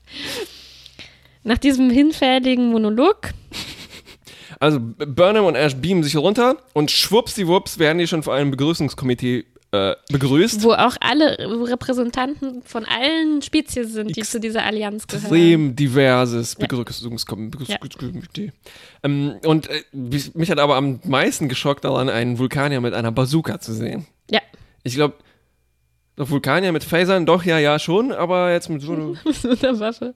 [1.43, 3.33] Nach diesem hinfälligen Monolog,
[4.59, 9.45] Also Burnham und Ash beamen sich runter und schwuppsiwupps werden die schon vor einem Begrüßungskomitee
[9.77, 10.63] äh, begrüßt.
[10.63, 11.37] wo auch alle
[11.69, 15.23] Repräsentanten von allen Spezies sind, die zu dieser Allianz gehören.
[15.23, 16.65] Extrem diverses Ja.
[16.67, 18.51] Begrüßungskom- Begrüßungskomitee.
[19.03, 23.59] Ähm, und äh, mich hat aber am meisten geschockt daran, einen Vulkanier mit einer Bazooka
[23.59, 24.05] zu sehen.
[24.29, 24.41] Ja,
[24.83, 25.15] Ich glaube,
[26.15, 29.13] doch Vulkanier mit Phasern, doch, ja, ja, schon, aber jetzt mit so einer,
[29.43, 30.15] mit der Waffe.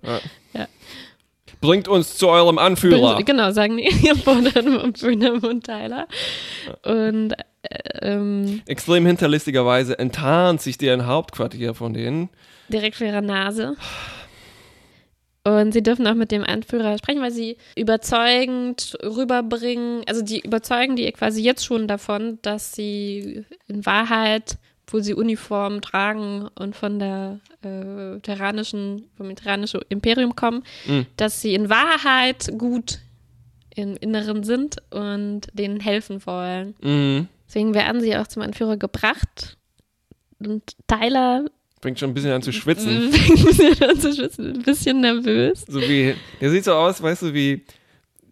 [1.62, 3.22] bringt uns zu eurem Anführer.
[3.22, 6.08] Genau, sagen die Bonham und Burnham und Tyler.
[6.84, 7.44] Und äh,
[8.02, 12.30] ähm, Extrem hinterlistigerweise enttarnt sich deren Hauptquartier von denen.
[12.70, 13.76] direkt vor ihrer Nase.
[15.44, 20.96] Und sie dürfen auch mit dem Anführer sprechen, weil sie überzeugend rüberbringen, also die überzeugen
[20.96, 27.00] die quasi jetzt schon davon, dass sie in Wahrheit, wo sie Uniform tragen und von
[27.00, 31.08] der äh, terranischen, vom terranischen Imperium kommen, Mhm.
[31.18, 33.00] dass sie in Wahrheit gut
[33.74, 36.76] im Inneren sind und denen helfen wollen.
[36.84, 37.28] Mhm.
[37.52, 39.58] Deswegen werden sie auch zum Anführer gebracht.
[40.40, 41.44] Und Tyler
[41.82, 43.12] Fängt schon ein bisschen an zu schwitzen.
[43.12, 45.66] fängt ein bisschen an zu schwitzen, ein bisschen nervös.
[45.68, 47.66] So wie, der sieht so aus, weißt du, wie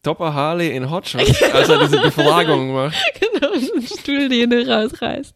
[0.04, 2.96] Topper Harley in Hot Shots, als er diese Befragung macht.
[3.20, 5.36] Genau, so ein Stuhl, den er rausreißt.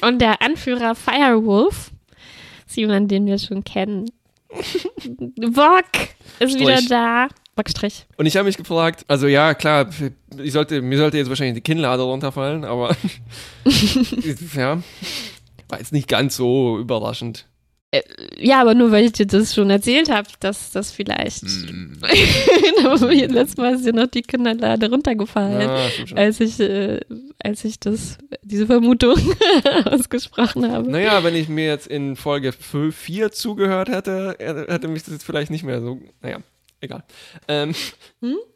[0.00, 1.90] Und der Anführer Firewolf,
[2.66, 4.10] ist jemand, den wir schon kennen.
[5.36, 5.90] Bock
[6.38, 6.88] ist wieder Strich.
[7.54, 7.62] Da.
[7.62, 8.06] Bockstrich.
[8.16, 9.88] Und ich habe mich gefragt, also ja, klar,
[10.42, 12.96] ich sollte, mir sollte jetzt wahrscheinlich die Kinnlade runterfallen, aber
[14.56, 14.82] ja,
[15.68, 17.46] war jetzt nicht ganz so überraschend.
[18.38, 21.44] Ja, aber nur weil ich dir das schon erzählt habe, dass das vielleicht.
[22.84, 25.60] Aber Letztes Mal ist dir noch die Kinderlade runtergefallen.
[25.60, 27.00] Ja, als ich, äh,
[27.42, 29.16] als ich das, diese Vermutung
[29.84, 30.90] ausgesprochen habe.
[30.90, 35.24] Naja, wenn ich mir jetzt in Folge 4 zugehört hätte, hätte hätte mich das jetzt
[35.24, 36.38] vielleicht nicht mehr so, naja,
[36.84, 37.04] egal.
[37.48, 37.74] Ähm,
[38.20, 38.36] Hm?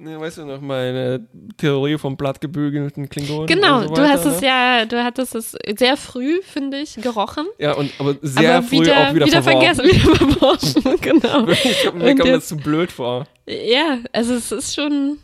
[0.00, 1.26] ne, weißt du noch meine
[1.56, 3.46] Theorie vom blattgebügelten Klingonen?
[3.46, 4.46] Genau, so du hast weiter, es ne?
[4.46, 7.46] ja, du hattest es sehr früh, finde ich, gerochen.
[7.58, 11.48] Ja, und, aber sehr aber früh wieder, auch wieder, wieder vergessen, wieder verworfen, genau.
[11.48, 13.26] Ich glaub, mir Und kam das zu blöd vor.
[13.46, 15.18] Ja, also es ist schon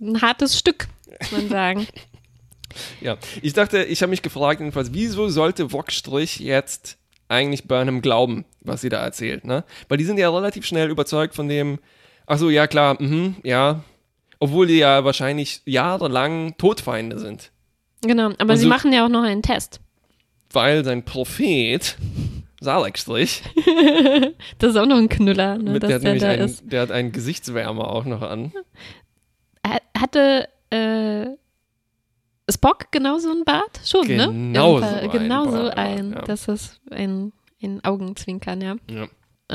[0.00, 0.88] ein hartes Stück,
[1.20, 1.86] muss man sagen.
[3.02, 6.96] Ja, ich dachte, ich habe mich gefragt, jedenfalls, wieso sollte Wokstrich jetzt
[7.28, 9.64] eigentlich Burnham glauben, was sie da erzählt, ne?
[9.88, 11.78] Weil die sind ja relativ schnell überzeugt von dem,
[12.26, 13.82] ach so, ja klar, mhm, ja,
[14.38, 17.50] obwohl die ja wahrscheinlich jahrelang Todfeinde sind,
[18.04, 19.80] Genau, aber Und sie so- machen ja auch noch einen Test.
[20.52, 21.96] weil sein Prophet,
[22.60, 23.42] Salekstrich,
[24.58, 26.80] Das ist auch noch ein Knüller, ne, mit, der, hat der nämlich da einen, der
[26.82, 28.52] hat einen Gesichtswärmer auch noch an.
[29.66, 31.26] Ha- Hatte äh,
[32.50, 33.80] Spock genauso ein Bart?
[33.84, 34.26] Schon, ne?
[34.28, 36.12] Genau Im so ein Genau so ein.
[36.12, 36.22] ja.
[36.22, 38.76] Das ist ein, ein Augenzwinkern, ja.
[38.90, 39.06] Ja.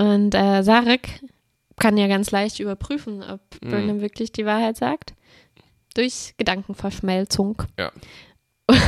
[0.01, 1.21] Und äh, Sarek
[1.77, 3.69] kann ja ganz leicht überprüfen, ob Mhm.
[3.69, 5.13] Burnham wirklich die Wahrheit sagt.
[5.95, 7.63] Durch Gedankenverschmelzung.
[7.79, 7.91] Ja.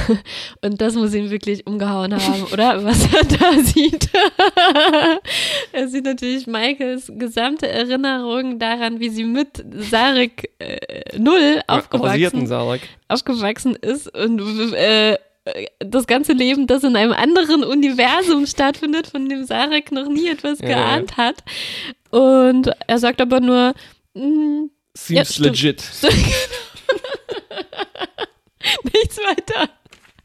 [0.62, 2.84] Und das muss ihn wirklich umgehauen haben, oder?
[2.84, 4.10] Was er da sieht.
[5.72, 12.82] er sieht natürlich Michaels gesamte Erinnerung daran, wie sie mit Sarek äh, null aufgewachsen, Salek.
[13.08, 15.18] aufgewachsen ist und äh,
[15.80, 20.60] das ganze Leben, das in einem anderen Universum stattfindet, von dem Sarek noch nie etwas
[20.60, 21.44] Ja, geahnt hat.
[22.12, 23.74] Und er sagt aber nur,
[24.14, 24.66] mm,
[25.10, 25.48] Ja, Seems stimmt.
[25.48, 25.84] legit.
[28.84, 29.70] nichts weiter.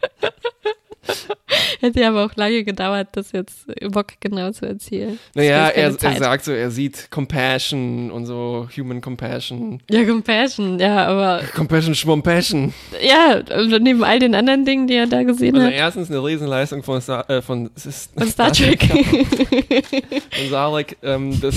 [1.81, 5.19] Hätte ja aber auch lange gedauert, das jetzt Bock genau zu erzählen.
[5.35, 9.83] Naja, er, er sagt so, er sieht Compassion und so, Human Compassion.
[9.90, 12.73] Ja, Compassion, ja, aber Compassion, Schwompassion.
[13.07, 15.75] ja, also neben all den anderen Dingen, die er da gesehen Also hat.
[15.75, 17.71] erstens eine Riesenleistung von Star, äh, von,
[18.17, 18.83] Von Star Trek.
[18.85, 20.97] von Sarek.
[21.03, 21.55] Ähm, das,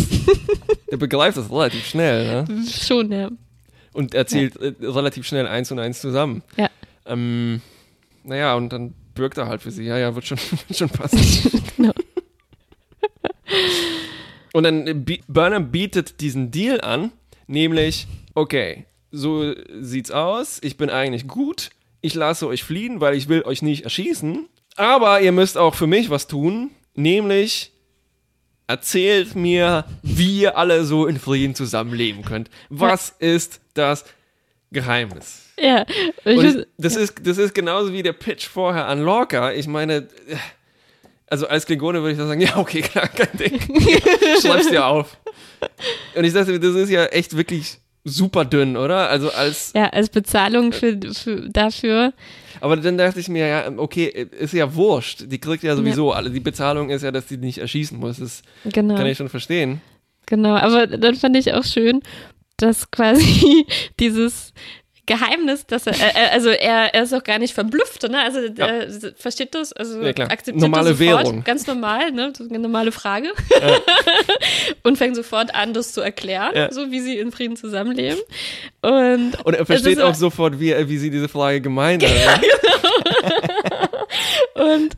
[0.92, 2.64] der begreift das relativ schnell, ne?
[2.70, 3.30] Schon, ja.
[3.94, 6.44] Und erzählt äh, relativ schnell eins und eins zusammen.
[6.58, 6.70] Ja.
[7.06, 7.62] Ähm,
[8.28, 9.84] naja, und dann bürgt er halt für sie.
[9.84, 10.38] Ja, ja, wird schon,
[10.68, 11.62] wird schon passen.
[11.78, 11.94] Genau.
[14.52, 17.12] Und dann Burnham bietet diesen Deal an,
[17.46, 21.70] nämlich, okay, so sieht's aus, ich bin eigentlich gut,
[22.02, 25.88] ich lasse euch fliehen, weil ich will euch nicht erschießen, aber ihr müsst auch für
[25.88, 27.72] mich was tun, nämlich
[28.66, 32.50] erzählt mir, wie ihr alle so in Frieden zusammenleben könnt.
[32.70, 34.04] Was ist das
[34.72, 35.44] Geheimnis?
[35.60, 35.86] Ja,
[36.26, 39.52] Und das, ist, das ist genauso wie der Pitch vorher an Lorca.
[39.54, 40.08] Ich meine,
[41.28, 43.60] also als Klingone würde ich sagen, ja, okay, klar, kein Ding.
[44.42, 45.18] Schreib's dir auf.
[46.16, 49.10] Und ich dachte, das ist ja echt wirklich super dünn, oder?
[49.10, 52.14] Also als, ja, als Bezahlung für, für, dafür.
[52.62, 54.06] aber dann dachte ich mir, ja, okay,
[54.40, 55.26] ist ja wurscht.
[55.28, 56.30] Die kriegt ja sowieso alle.
[56.30, 58.18] Die Bezahlung ist ja, dass die nicht erschießen muss.
[58.20, 58.96] Das Genau.
[58.96, 59.82] kann ich schon verstehen.
[60.28, 62.02] Genau, aber dann fand ich auch schön,
[62.58, 63.66] dass quasi
[64.00, 64.54] dieses
[65.06, 68.20] Geheimnis, dass er, äh, also er, er ist auch gar nicht verblüfft, ne?
[68.20, 71.44] Also er versteht das, also Ja, akzeptiert Normale das sofort, Währung.
[71.46, 72.32] ganz normal, ne?
[72.32, 73.32] Das ist eine normale Frage.
[74.84, 76.72] und fängt sofort an, das zu erklären, Ja.
[76.74, 78.20] so wie sie in Frieden zusammenleben.
[78.82, 82.42] Und, Und er versteht auch sofort, wie, wie sie diese Frage gemeint hat.
[84.56, 84.96] Und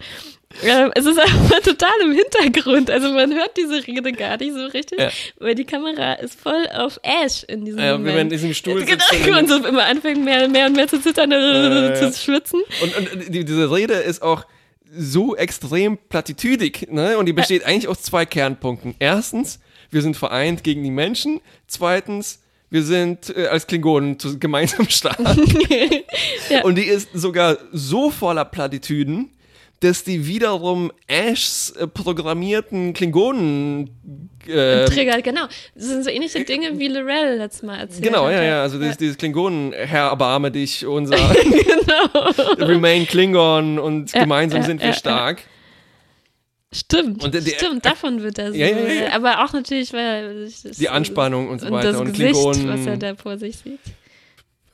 [0.63, 2.89] äh, es ist aber total im Hintergrund.
[2.89, 5.09] Also man hört diese Rede gar nicht so richtig, Ja.
[5.39, 8.15] weil die Kamera ist voll auf Ash in diesem Ja, wenn Moment.
[8.15, 10.87] man in diesem Stuhl Genau, sitzt und- und so immer anfängt mehr, mehr und mehr
[10.87, 12.11] zu zittern, ja, zu ja.
[12.13, 12.61] schwitzen.
[12.81, 14.45] Und, und die, diese Rede ist auch
[14.95, 17.17] so extrem platitüdig, ne?
[17.17, 18.95] Und die besteht eigentlich aus zwei Kernpunkten.
[18.97, 19.59] Erstens,
[19.91, 21.41] wir sind vereint gegen die Menschen.
[21.67, 22.41] Zweitens,
[22.71, 25.19] wir sind äh, als Klingonen zu, gemeinsam stark.
[26.49, 26.63] Ja.
[26.63, 29.29] Und die ist sogar so voller Plattitüden,
[29.81, 33.89] dass die wiederum Ashs äh, programmierten Klingonen
[34.47, 35.45] äh, Trigger, genau.
[35.75, 38.33] Das sind so ähnliche Dinge, wie Lorel letztes Mal erzählt Genau, hat.
[38.33, 42.65] ja, ja, also dieses, dieses Klingonen, Herr, erbarme dich, unser genau.
[42.65, 45.41] Remain Klingon und Ja, gemeinsam sind wir stark.
[46.71, 48.57] Stimmt, Und der- stimmt, davon wird er so.
[48.57, 49.11] Ja, ja, ja.
[49.15, 50.47] Aber auch natürlich, weil
[50.79, 52.67] Die Anspannung und so und weiter das und Gesicht, Klingonen.
[52.67, 53.79] was er da vor sich sieht.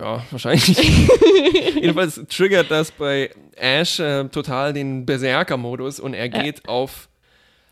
[0.06, 0.68] Ja, wahrscheinlich.
[1.82, 7.10] Jedenfalls triggert das bei Ash äh, total den Berserker-Modus und er geht auf,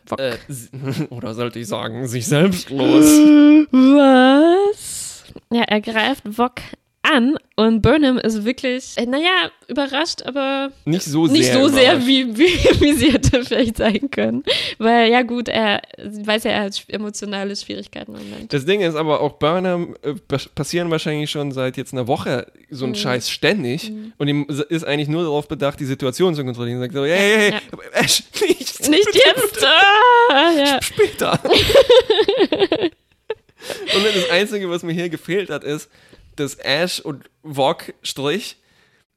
[0.08, 0.18] Bock.
[0.18, 0.36] äh,
[1.10, 3.04] oder sollte ich sagen, sich selbst los.
[3.70, 5.22] Was?
[5.52, 6.54] Ja, er greift Vok
[7.14, 11.54] an und Burnham ist wirklich, äh, naja, überrascht, aber Nicht so nicht sehr.
[11.60, 12.44] so sehr, wie, wie,
[12.80, 14.42] wie sie hätte vielleicht sein können.
[14.78, 18.52] Weil, ja gut, er weiß ja, er hat emotionale Schwierigkeiten im Moment.
[18.52, 22.46] Das Ding ist aber auch Burnham äh, pas- passieren wahrscheinlich schon seit jetzt einer Woche
[22.70, 22.94] so ein Mhm.
[22.96, 26.80] Scheiß ständig und ihm ist eigentlich nur darauf bedacht, die Situation zu kontrollieren.
[26.80, 27.60] Sagt so, hey, hey, hey, Ja.
[28.00, 29.64] Ash, nicht, Nicht bitte, jetzt!
[30.30, 30.82] Ah, ja.
[30.82, 31.40] später.
[32.82, 35.88] und das Einzige, was mir hier gefehlt hat, ist,
[36.36, 38.56] dass Ash und Vog Strich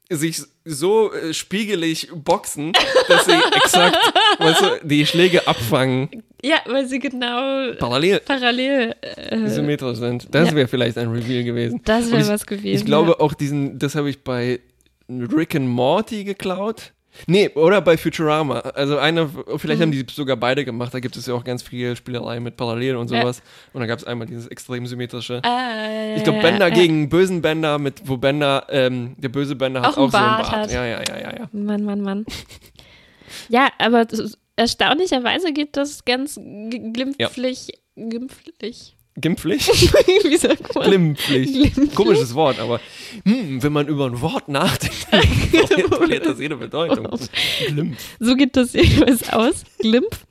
[0.10, 2.72] sich so äh, spiegelig boxen,
[3.08, 3.98] dass sie exakt
[4.40, 8.96] weißt du, die Schläge abfangen, ja, weil sie genau parallel parallel.
[9.02, 10.28] Äh, symmetrisch sind.
[10.34, 10.56] Das ja.
[10.56, 11.82] wäre vielleicht ein Reveal gewesen.
[11.84, 12.76] das wäre was gewesen.
[12.76, 14.60] Ich glaube auch diesen, das habe ich bei
[15.10, 16.94] Rick and Morty geklaut.
[17.26, 18.60] Nee, oder bei Futurama.
[18.60, 19.84] Also eine, vielleicht Mhm.
[19.84, 20.94] haben die sogar beide gemacht.
[20.94, 23.22] Da gibt es ja auch ganz viel Spielerei mit Parallel und Ja.
[23.22, 23.42] sowas.
[23.74, 25.42] Und da gab es einmal dieses extrem symmetrische.
[25.44, 25.50] ja.
[25.50, 26.74] Ja, ja, Ich glaube, ja, Bender ja.
[26.76, 30.26] gegen bösen Bender, mit, wo Bender, ähm, der böse Bender hat Auch auch, so einen
[30.28, 30.52] Bart Bart.
[30.52, 30.72] hat.
[30.72, 31.50] Ja, ja, ja, ja, ja.
[31.54, 32.26] Mann, Mann, Mann.
[33.50, 34.06] ja, aber
[34.56, 37.70] erstaunlicherweise geht das ganz glimpflich.
[37.96, 38.97] Glimpflich.
[39.20, 39.68] Gimpflich?
[40.24, 40.84] Wie sagt man?
[40.90, 41.52] Glimpflich.
[41.52, 41.96] Glimpflich?
[41.96, 42.80] Komisches Wort, aber
[43.26, 47.08] hm, wenn man über ein Wort nachdenkt, dann verliert das jede Bedeutung.
[47.68, 47.98] Glimpf.
[48.20, 49.64] So geht das jeweils aus.
[49.80, 50.26] Glimpf.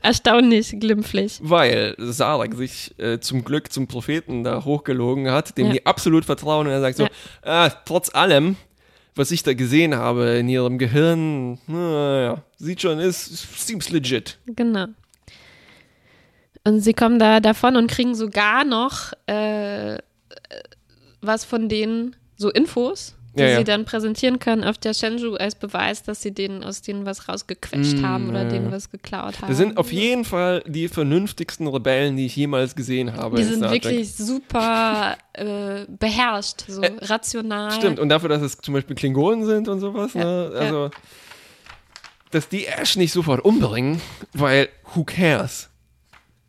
[0.00, 1.38] Erstaunlich glimpflich.
[1.42, 5.72] Weil Sarek sich äh, zum Glück zum Propheten da hochgelogen hat, dem Ja.
[5.74, 7.06] die absolut vertrauen und er sagt so,
[7.42, 8.56] ah, trotz allem,
[9.14, 14.38] was ich da gesehen habe in ihrem Gehirn, naja, sieht schon, ist, seems legit.
[14.46, 14.86] Genau.
[16.64, 19.98] Und sie kommen da davon und kriegen sogar noch äh,
[21.20, 23.58] was von denen, so Infos, die Ja, ja.
[23.58, 27.28] sie dann präsentieren können auf der Shenzhou als Beweis, dass sie denen aus denen was
[27.28, 29.48] rausgequetscht Mm, haben oder ja, denen was geklaut haben.
[29.48, 33.36] Das sind auf jeden Fall die vernünftigsten Rebellen, die ich jemals gesehen habe.
[33.36, 37.72] Die in sind wirklich super äh, beherrscht, so Äh, rational.
[37.72, 40.52] Stimmt, und dafür, dass es zum Beispiel Klingonen sind und sowas, ne?
[40.54, 40.90] Also,
[42.30, 44.00] dass die Ash nicht sofort umbringen,
[44.32, 45.68] weil who cares?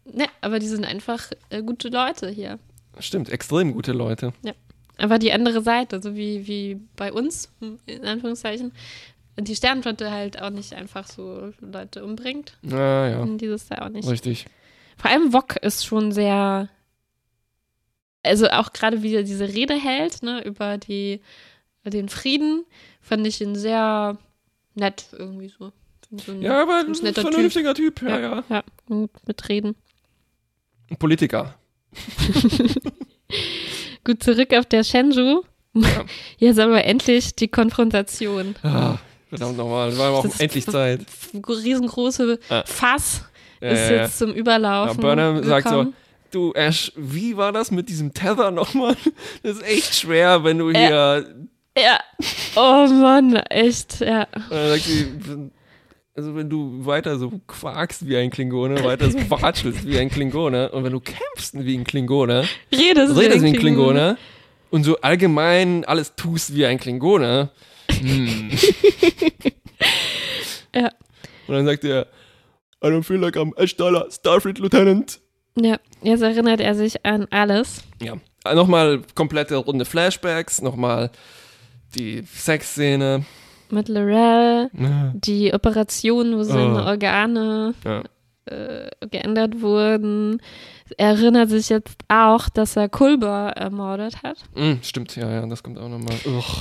[0.05, 2.59] Ne, aber die sind einfach äh, gute Leute hier.
[2.99, 4.33] Stimmt, extrem gute Leute.
[4.97, 7.49] Aber die andere Seite, so wie, wie bei uns,
[7.85, 8.73] in Anführungszeichen,
[9.39, 12.57] die Sternenflotte halt auch nicht einfach so Leute umbringt.
[12.61, 14.07] Ja, ja, Und dieses da auch nicht.
[14.07, 14.45] richtig.
[14.97, 16.69] Vor allem Wok ist schon sehr,
[18.21, 21.21] also auch gerade wie er diese Rede hält, ne, über die,
[21.83, 22.63] den Frieden,
[23.01, 24.17] fand ich ihn sehr
[24.75, 25.71] nett irgendwie so.
[26.23, 28.01] so ein, Ja, aber ein vernünftiger Typ.
[28.03, 28.41] Ja, ja.
[28.41, 28.49] Typ.
[28.51, 29.75] Ja, gut mitreden.
[30.93, 31.55] Ein Politiker.
[34.03, 35.41] Gut, zurück auf der Shenzhou.
[35.73, 36.05] Ja.
[36.37, 38.55] Jetzt aber endlich die Konfrontation.
[38.61, 38.97] Ah,
[39.29, 41.01] verdammt nochmal, es war aber auch Das- endlich Zeit.
[41.33, 42.61] Riesengroße Ah.
[42.65, 43.23] Fass
[43.59, 44.97] Ja, ist ja, jetzt zum Überlaufen.
[44.97, 45.93] Ja, Burnham sagt so, gekommen.
[46.29, 48.95] Du, Ash, wie war das mit diesem Tether nochmal?
[49.41, 51.25] Das ist echt schwer, wenn du hier.
[51.75, 51.99] Ja.
[52.55, 54.27] Oh Mann, echt, ja.
[54.33, 55.07] Und dann sagt sie,
[56.15, 60.71] also wenn du weiter so quakst wie ein Klingone, weiter so watschelst wie ein Klingone
[60.71, 64.15] und wenn du kämpfst wie ein Klingone, Redest, redest wie ein Klingone.
[64.15, 64.17] Klingone
[64.69, 67.49] und so allgemein alles tust wie ein Klingone.
[67.89, 68.51] Hm.
[70.75, 70.89] Ja.
[71.47, 72.07] Und dann sagt er,
[72.83, 75.19] I don't feel like I'm Ash Tyler, Starfleet Lieutenant.
[75.55, 77.83] Ja, jetzt erinnert er sich an alles.
[78.01, 78.15] Ja.
[78.55, 81.11] Nochmal komplette Runde Flashbacks, nochmal
[81.95, 83.25] die Sexszene.
[83.73, 85.11] Mit Lorel, Ja.
[85.15, 86.87] die Operation, wo seine Oh.
[86.87, 88.03] Organe Ja.
[88.45, 90.41] äh, geändert wurden.
[90.97, 94.37] Er erinnert sich jetzt auch, dass er Kulber ermordet hat.
[94.55, 96.13] Mm, stimmt, ja, ja, das kommt auch nochmal.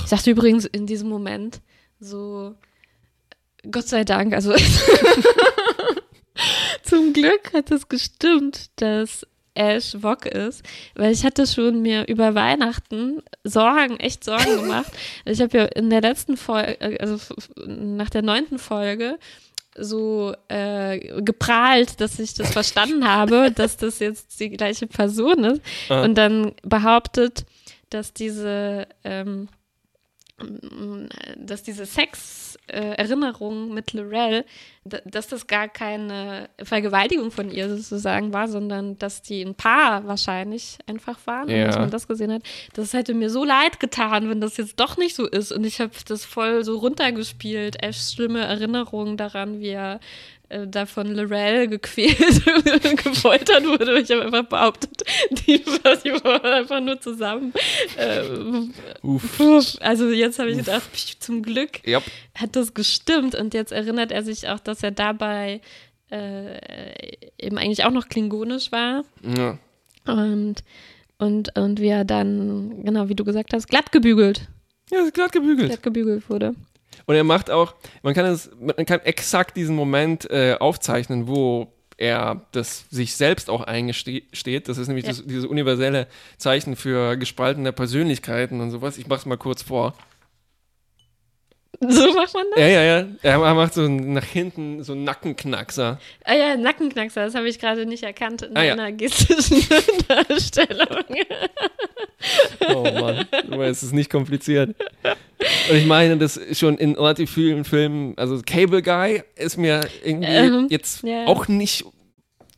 [0.03, 1.61] Ich dachte übrigens in diesem Moment
[1.99, 2.55] so,
[3.69, 4.53] Gott sei Dank, also
[6.83, 10.63] zum Glück hat es gestimmt, dass Ash Wok ist,
[10.95, 14.91] weil ich hatte schon mir über Weihnachten Sorgen, echt Sorgen gemacht.
[15.25, 17.17] Ich habe ja in der letzten Folge, also
[17.65, 19.17] nach der neunten Folge,
[19.75, 25.61] so äh, geprahlt, dass ich das verstanden habe, dass das jetzt die gleiche Person ist
[25.89, 26.03] Ah.
[26.03, 27.45] und dann behauptet,
[27.89, 29.49] dass diese ähm,
[31.37, 34.45] dass diese Sex-Erinnerung mit Lorel,
[35.05, 40.77] dass das gar keine Vergewaltigung von ihr sozusagen war, sondern dass die ein Paar wahrscheinlich
[40.87, 41.67] einfach waren und Ja.
[41.67, 42.43] dass man das gesehen hat.
[42.73, 45.51] Das hätte mir so leid getan, wenn das jetzt doch nicht so ist.
[45.51, 47.81] Und ich habe das voll so runtergespielt.
[47.81, 49.99] Ashs schlimme Erinnerung daran, wie er
[50.49, 53.99] äh, da von Lorel gequält und gefoltert wurde.
[53.99, 57.53] Ich habe einfach behauptet, die, die waren einfach nur zusammen.
[57.97, 58.23] Äh,
[59.01, 59.37] Uff.
[59.37, 59.75] Puff.
[59.81, 62.01] Also jetzt habe ich gedacht, pf, zum Glück Ja.
[62.35, 65.61] hat das gestimmt und jetzt erinnert er sich auch, dass er dabei
[66.11, 66.57] äh,
[67.39, 69.57] eben eigentlich auch noch klingonisch war ja.
[70.05, 70.55] und,
[71.17, 74.47] und, und wie er dann, genau wie du gesagt hast, glatt gebügelt,
[74.91, 75.69] Ja, glatt gebügelt.
[75.69, 76.53] glatt gebügelt wurde.
[77.05, 81.71] Und er macht auch, man kann es, man kann exakt diesen Moment äh, aufzeichnen, wo
[81.97, 84.67] er das sich selbst auch eingesteht.
[84.67, 85.11] Das ist nämlich Ja.
[85.11, 88.97] das, dieses universelle Zeichen für gespaltene Persönlichkeiten und sowas.
[88.97, 89.93] Ich mach's mal kurz vor.
[91.89, 92.59] So macht man das?
[92.59, 93.05] Ja, ja, ja.
[93.21, 95.99] Er macht so nach hinten so einen Nackenknackser.
[96.23, 98.73] Ah ja, Nackenknackser, das habe ich gerade nicht erkannt in Ah, ja.
[98.73, 99.63] einer gestischen
[100.07, 100.87] Darstellung.
[102.73, 104.75] Oh Mann, aber es ist nicht kompliziert.
[105.69, 110.31] Und ich meine, das schon in relativ vielen Filmen, also Cable Guy ist mir irgendwie
[110.31, 111.25] Ähm, jetzt ja.
[111.27, 111.85] auch nicht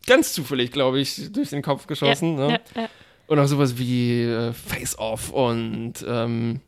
[0.06, 2.36] ganz zufällig, glaube ich, durch den Kopf geschossen.
[2.36, 2.60] ne?
[2.76, 2.90] Ja, ja.
[3.28, 6.60] Und auch sowas wie äh, Face Off und ähm,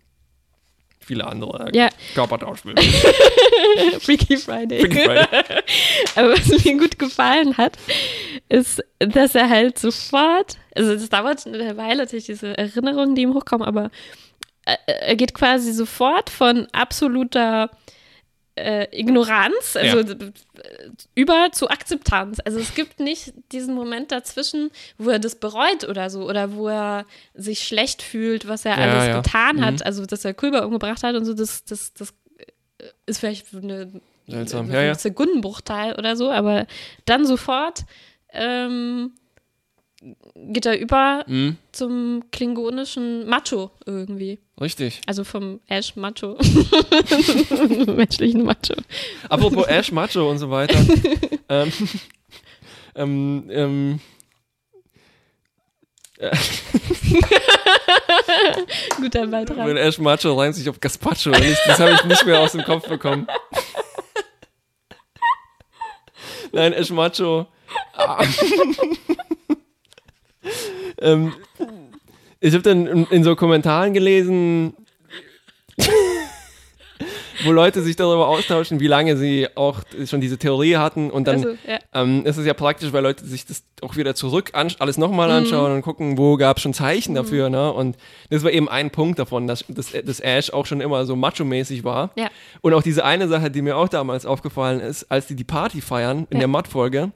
[1.07, 1.89] viele andere Ja.
[2.13, 2.79] Körpertauschfilme.
[4.01, 4.79] Freaky Friday.
[4.81, 5.43] Freaky Friday.
[6.15, 7.77] Aber was mir gut gefallen hat,
[8.49, 13.33] ist, dass er halt sofort, also das dauert eine Weile, natürlich diese Erinnerungen, die ihm
[13.33, 13.89] hochkommen, aber
[14.65, 17.69] äh, er geht quasi sofort von absoluter
[18.57, 20.03] äh, Ignoranz, also Ja.
[20.11, 20.31] äh,
[21.15, 22.39] über zu Akzeptanz.
[22.43, 26.67] Also es gibt nicht diesen Moment dazwischen, wo er das bereut oder so, oder wo
[26.67, 29.21] er sich schlecht fühlt, was er Ja, alles ja.
[29.21, 29.65] getan Mhm.
[29.65, 32.13] hat, also dass er Kulber umgebracht hat und so, das, das, das
[33.05, 33.91] ist vielleicht eine
[34.27, 34.61] Seltsam.
[34.65, 34.91] also Ja, ja.
[34.91, 36.67] ein Sekundenbruchteil oder so, aber
[37.05, 37.85] dann sofort
[38.33, 39.11] ähm,
[40.35, 44.39] geht er über Mhm, zum klingonischen Macho irgendwie.
[44.61, 45.01] richtig.
[45.07, 46.37] Also vom Ash Macho.
[47.87, 48.75] Menschlichen Macho.
[49.29, 50.77] Apropos Ash Macho und so weiter.
[51.49, 51.71] ähm,
[52.95, 53.99] ähm, ähm,
[58.97, 59.67] Guter Beitrag.
[59.67, 62.87] Wenn Ash Macho reimt sich auf ich, das habe ich nicht mehr aus dem Kopf
[62.87, 63.27] bekommen.
[66.51, 67.47] Nein, Ash Macho.
[67.93, 68.23] Ah.
[71.01, 71.33] Ähm,
[72.39, 74.73] ich habe dann in, in so Kommentaren gelesen,
[77.43, 81.11] wo Leute sich darüber austauschen, wie lange sie auch schon diese Theorie hatten.
[81.11, 81.77] Und dann Also, ja.
[81.93, 85.35] ähm, ist es ja praktisch, weil Leute sich das auch wieder zurück alles nochmal Mhm.
[85.35, 87.49] anschauen und gucken, wo gab es schon Zeichen dafür.
[87.49, 87.71] Ne?
[87.71, 87.95] Und
[88.31, 91.83] das war eben ein Punkt davon, dass, dass, dass Ash auch schon immer so macho-mäßig
[91.83, 92.09] war.
[92.15, 92.29] Ja.
[92.61, 95.79] Und auch diese eine Sache, die mir auch damals aufgefallen ist, als die die Party
[95.81, 96.39] feiern in Ja.
[96.39, 97.11] der Matt-Folge,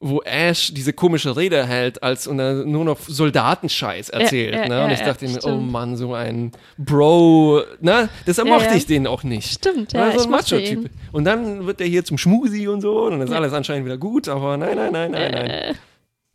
[0.00, 4.54] wo Ash diese komische Rede hält, als und dann nur noch Soldatenscheiß erzählt.
[4.54, 4.74] ja, ne?
[4.74, 5.72] ja, und ich ja, dachte mir, oh stimmt.
[5.72, 8.08] Mann, so ein Bro, ne?
[8.26, 8.76] Deshalb Ja, mochte ja.
[8.76, 9.50] ich den auch nicht.
[9.52, 10.84] Stimmt, Ja, ja, so ich ein Macho-Typ.
[10.84, 10.90] ihn.
[11.12, 13.36] Und dann wird er hier zum Schmusi und so, und dann ist Ja.
[13.36, 15.50] alles anscheinend wieder gut, aber nein, nein, nein, nein, nein.
[15.50, 15.74] Äh,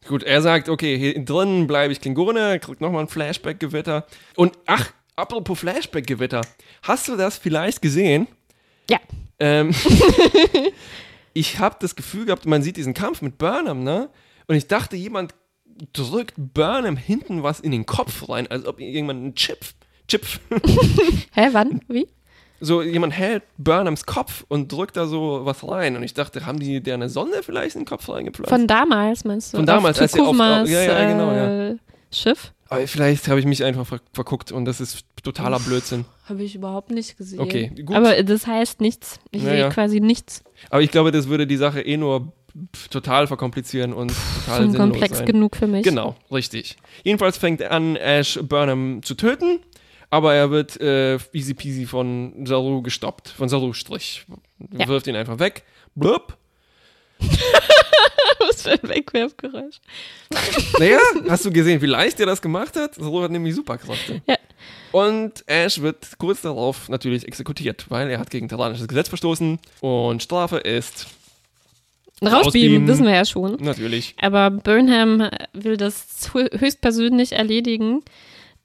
[0.07, 4.05] Gut, er sagt, okay, hier drin bleibe ich Klingone, kriegt nochmal ein Flashback-Gewitter.
[4.35, 6.41] Und ach, apropos Flashback-Gewitter,
[6.83, 8.27] hast du das vielleicht gesehen?
[8.89, 8.97] ja.
[9.41, 9.73] Ähm,
[11.39, 14.09] ich habe das Gefühl gehabt, man sieht diesen Kampf mit Burnham, ne?
[14.47, 15.33] Und ich dachte, jemand
[15.93, 19.59] drückt Burnham hinten was in den Kopf rein, als ob irgendjemand einen Chip,
[20.07, 20.25] Chip,
[21.33, 21.81] Hä, wann?
[21.87, 22.07] Wie?
[22.61, 25.95] so jemand hält Burnhams Kopf und drückt da so was rein.
[25.95, 28.49] Und ich dachte, haben die der eine Sonde vielleicht in den Kopf reingepflanzt?
[28.49, 29.57] Von damals, meinst du?
[29.57, 31.67] Von damals, auf als sie auf- Tukumas, ja, ja, genau, ja.
[31.69, 31.77] äh,
[32.11, 32.51] Schiff?
[32.71, 36.05] Aber vielleicht habe ich mich einfach ver verguckt und das ist totaler Blödsinn.
[36.25, 37.39] Habe ich überhaupt nicht gesehen.
[37.39, 37.95] Okay, gut.
[37.95, 39.19] Aber das heißt nichts.
[39.31, 40.43] Ich Ja, sehe quasi nichts.
[40.69, 42.31] Aber ich glaube, das würde die Sache eh nur
[42.91, 44.09] total verkomplizieren und
[44.45, 45.25] total Schon sinnlos komplex sein.
[45.25, 45.83] genug für mich.
[45.83, 46.77] Genau, richtig.
[47.03, 49.59] Jedenfalls fängt er an, Ash Burnham zu töten,
[50.11, 54.25] aber er wird äh, easy peasy von Saru gestoppt, von Saru Strich.
[54.77, 54.87] Ja.
[54.87, 55.63] Wirft ihn einfach weg.
[55.95, 56.37] Blub.
[58.39, 59.79] Was für ein Wegwerfgeräusch.
[60.79, 62.95] Naja, hast du gesehen, wie leicht er das gemacht hat?
[62.95, 64.21] Saru hat nämlich Superkräfte.
[64.27, 64.35] Ja.
[64.91, 70.23] Und Ash wird kurz darauf natürlich exekutiert, weil er hat gegen terranisches Gesetz verstoßen und
[70.23, 71.07] Strafe ist
[72.21, 73.57] Rausbeamen, wissen wir ja schon.
[73.61, 78.01] natürlich Aber Burnham will das hö- höchstpersönlich erledigen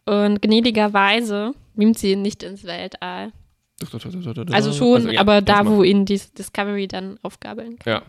[0.07, 3.33] und gnädigerweise beamt sie ihn nicht ins Weltall.
[4.53, 7.93] Also schon, Also, ja, aber da, wo ihn die Discovery dann aufgabeln kann.
[7.95, 8.03] Ja.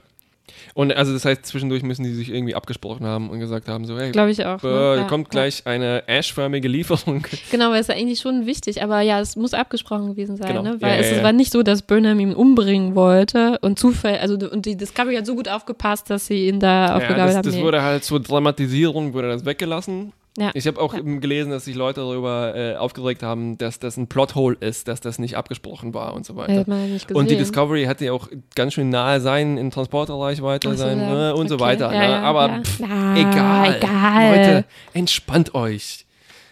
[0.73, 3.97] Und also das heißt, zwischendurch müssen die sich irgendwie abgesprochen haben und gesagt haben, so,
[3.97, 4.63] hey, Glaube ich auch.
[4.63, 4.95] äh, ne?
[4.97, 5.31] Ja, kommt ja.
[5.31, 7.25] gleich eine Ash-förmige Lieferung.
[7.51, 10.61] Genau, weil es ist eigentlich schon wichtig, aber ja, es muss abgesprochen gewesen sein, Genau.
[10.63, 10.77] ne?
[10.81, 11.23] Weil Ja, es ja, ja.
[11.23, 15.25] war nicht so, dass Burnham ihn umbringen wollte und Zufall, also und die Discovery hat
[15.25, 17.43] so gut aufgepasst, dass sie ihn da Ja, aufgegabelt das, haben.
[17.45, 17.63] das Nee.
[17.63, 20.13] wurde halt zur Dramatisierung, wurde das weggelassen.
[20.37, 20.51] Ja.
[20.53, 20.99] Ich habe auch Ja.
[20.99, 24.99] eben gelesen, dass sich Leute darüber äh, aufgeregt haben, dass das ein Plothole ist, dass
[24.99, 26.65] das nicht abgesprochen war und so weiter.
[26.67, 27.15] Ja.
[27.15, 30.99] Und die Discovery hätte ja auch ganz schön nahe sein, in Transporterreichweite Ach so, sein
[30.99, 31.63] äh, und so Okay.
[31.63, 31.93] weiter.
[31.93, 32.17] Ja, ne?
[32.19, 33.77] Aber pff, egal.
[33.77, 34.37] egal.
[34.37, 36.05] Leute, entspannt euch.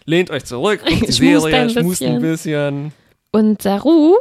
[0.05, 2.91] Lehnt euch zurück, guckt die Serie, ein schmust ein bisschen.
[2.91, 2.93] bisschen.
[3.31, 4.15] Und Saru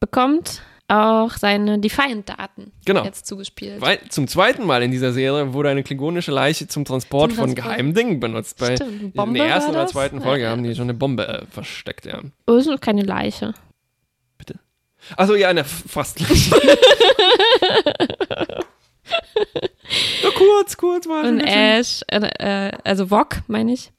[0.00, 3.04] bekommt auch seine Defiant-Daten Genau.
[3.04, 3.80] jetzt zugespielt.
[3.80, 7.46] Weil zum zweiten Mal in dieser Serie wurde eine klingonische Leiche zum Transport Zum von
[7.54, 7.74] Transport.
[7.76, 8.58] geheimen Dingen benutzt.
[8.58, 10.50] Bei Stimmt, in Bombe der ersten oder zweiten Folge Ja.
[10.50, 12.20] haben die schon eine Bombe äh, versteckt, ja.
[12.46, 13.54] Oh, ist noch keine Leiche.
[15.16, 16.54] Achso, ja, eine fast Leiche.
[20.22, 23.92] Nur kurz, kurz war Und Ash, äh, äh, also Vog, meine ich,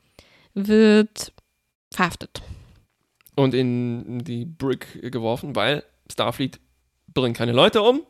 [0.53, 1.33] wird
[1.91, 2.41] verhaftet.
[3.35, 6.59] Und in die Brick geworfen, weil Starfleet
[7.13, 8.01] bringt keine Leute um.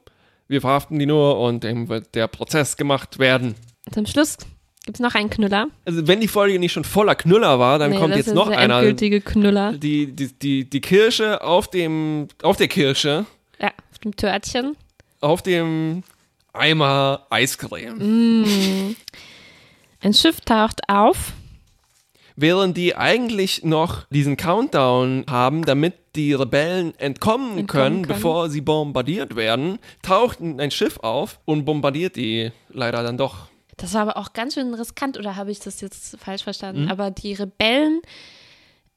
[0.47, 3.55] Wir verhaften die nur und dem wird der Prozess gemacht werden.
[3.91, 4.37] Zum Schluss
[4.85, 5.67] gibt es noch einen Knüller.
[5.85, 8.57] Also wenn die Folge nicht schon voller Knüller war, dann Nee, kommt jetzt noch der
[8.59, 8.77] einer.
[8.79, 9.73] endgültige Knüller.
[9.73, 13.25] Die, die, die, die Kirsche auf dem, auf der Kirsche,
[13.59, 14.75] Ja, auf dem Törtchen.
[15.21, 16.03] auf dem
[16.53, 18.41] Eimer Eiscreme.
[18.43, 18.95] Mm.
[20.01, 21.31] Ein Schiff taucht auf.
[22.35, 28.07] Während die eigentlich noch diesen Countdown haben, damit die Rebellen entkommen, Entkommen können, können.
[28.07, 33.47] bevor sie bombardiert werden, taucht ein Schiff auf und bombardiert die leider dann doch.
[33.77, 36.83] Das war aber auch ganz schön riskant, oder habe ich das jetzt falsch verstanden?
[36.83, 36.91] Mhm.
[36.91, 38.01] Aber die Rebellen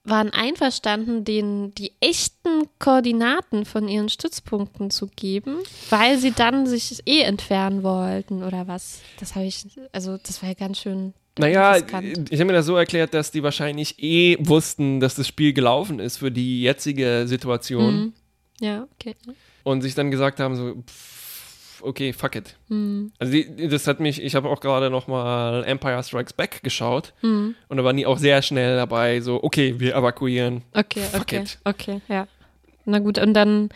[0.04, 5.56] waren einverstanden, denen die echten Koordinaten von ihren Stützpunkten zu geben,
[5.88, 9.00] weil sie dann sich eh entfernen wollten oder was.
[9.18, 12.30] Das habe ich, also das war ja ganz schön Naja, riskant.
[12.30, 15.98] ich habe mir das so erklärt, dass die wahrscheinlich eh wussten, dass das Spiel gelaufen
[15.98, 18.12] ist für die jetzige Situation Mhm.
[18.60, 19.16] Ja, okay.
[19.64, 22.54] und sich dann gesagt haben so, pff, okay, fuck it.
[22.68, 23.10] Mhm.
[23.18, 27.12] Also die, das hat mich, ich habe auch gerade noch mal Empire Strikes Back geschaut
[27.22, 27.56] Mhm.
[27.68, 30.62] und da waren die auch sehr schnell dabei, so, okay, wir evakuieren.
[30.72, 31.58] Okay, Fuck okay, it.
[31.64, 32.28] okay, ja.
[32.84, 33.70] Na gut, und dann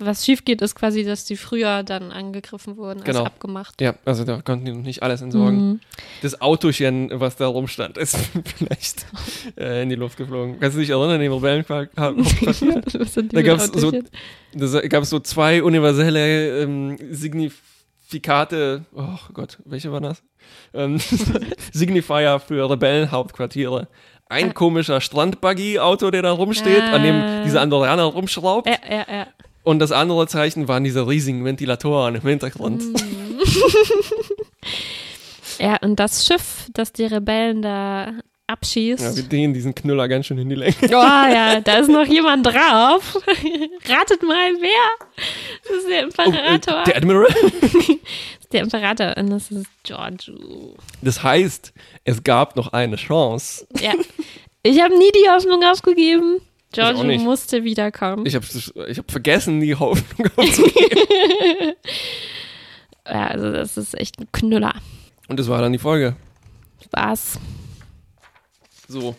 [0.00, 3.24] was schief geht, ist quasi, dass die früher dann angegriffen wurden, als Genau.
[3.24, 3.80] abgemacht.
[3.80, 5.68] Ja, also da konnten die noch nicht alles entsorgen.
[5.72, 5.80] Mhm.
[6.22, 8.16] Das Autochen, was da rumstand, ist
[8.56, 9.06] vielleicht
[9.58, 10.58] äh, in die Luft geflogen.
[10.60, 11.28] Kannst du dich erinnern, im die
[14.52, 18.84] Da so- gab es so zwei universelle ähm, Signifikate.
[18.94, 20.22] Oh Gott, welche waren das?
[20.74, 20.98] Ähm,
[21.72, 23.88] Signifier für Rebellenhauptquartiere.
[24.28, 24.52] Ein Ah.
[24.52, 26.98] komischer Strandbuggy-Auto, der da rumsteht, an Ah.
[26.98, 28.68] dem dieser Andorianer rumschraubt.
[28.68, 29.26] Ja, ja, ja.
[29.70, 32.82] Und das andere Zeichen waren diese riesigen Ventilatoren im Hintergrund.
[32.82, 33.40] Mhm.
[35.60, 38.14] Ja, und das Schiff, das die Rebellen da
[38.46, 39.02] abschießt.
[39.02, 40.74] Ja, wir dehnen diesen Knüller ganz schön in die Länge.
[40.84, 43.18] Oh ja, da ist noch jemand drauf.
[43.86, 45.06] Ratet mal, wer?
[45.68, 46.80] Das ist der Imperator.
[46.80, 47.28] Oh, Der Admiral?
[47.60, 50.76] das ist der Imperator und das ist Giorgio.
[51.02, 53.66] Das heißt, es gab noch eine Chance.
[53.78, 53.92] Ja.
[54.62, 56.40] Ich habe nie die Hoffnung aufgegeben.
[56.72, 58.26] Giorgio musste wiederkommen.
[58.26, 58.46] Ich habe
[58.88, 61.74] ich hab vergessen, die Hoffnung aufzugeben.
[63.06, 64.74] ja, also das ist echt ein Knüller.
[65.28, 66.14] Und das war dann die Folge.
[66.84, 67.38] Spaß.
[68.88, 69.14] So.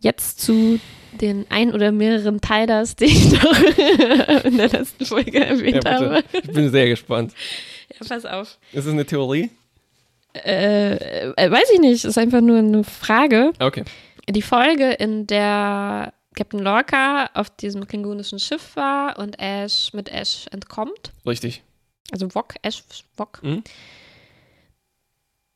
[0.00, 0.78] Jetzt zu
[1.20, 3.58] den ein oder mehreren Tiders, die ich noch
[4.44, 5.90] in der letzten Folge Ja, erwähnt bitte.
[5.90, 6.24] habe.
[6.32, 7.32] Ich bin sehr gespannt.
[7.92, 8.58] Ja, pass auf.
[8.72, 9.50] Ist das eine Theorie?
[10.34, 10.96] Äh,
[11.34, 13.52] äh, weiß ich nicht, ist einfach nur eine Frage.
[13.58, 13.84] Okay.
[14.28, 20.46] Die Folge, in der Captain Lorca auf diesem klingonischen Schiff war und Ash mit Ash
[20.50, 21.62] entkommt, Richtig.
[22.12, 22.82] also Wok, Ash,
[23.16, 23.62] Wok, Mhm.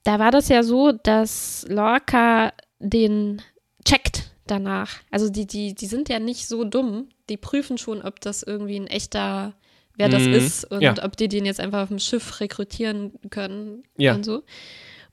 [0.04, 3.42] da war das ja so, dass Lorca den
[3.84, 4.90] checkt danach.
[5.10, 8.76] Also die, die, die sind ja nicht so dumm, die prüfen schon, ob das irgendwie
[8.76, 9.52] ein echter,
[9.96, 10.32] wer das Mhm.
[10.32, 10.94] ist und Ja.
[11.02, 14.14] ob die den jetzt einfach auf dem Schiff rekrutieren können Ja.
[14.14, 14.42] und so.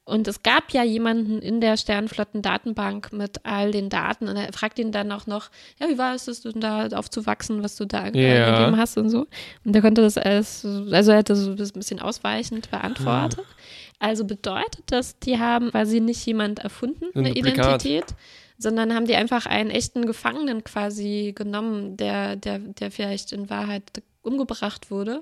[0.07, 4.79] Und es gab ja jemanden in der Sternflotten-Datenbank mit all den Daten und er fragt
[4.79, 5.49] ihn dann auch noch,
[5.81, 8.45] ja, wie war es, das denn da aufzuwachsen, was du da Ja.
[8.47, 9.27] angegeben hast und so.
[9.65, 13.43] Und er konnte das alles, also er hat das so ein bisschen ausweichend beantwortet.
[13.99, 17.35] Also bedeutet das, die haben quasi nicht jemand erfunden, Ein eine.
[17.35, 18.05] Identität,
[18.57, 23.83] sondern haben die einfach einen echten Gefangenen quasi genommen, der, der, der vielleicht in Wahrheit
[24.21, 25.21] umgebracht wurde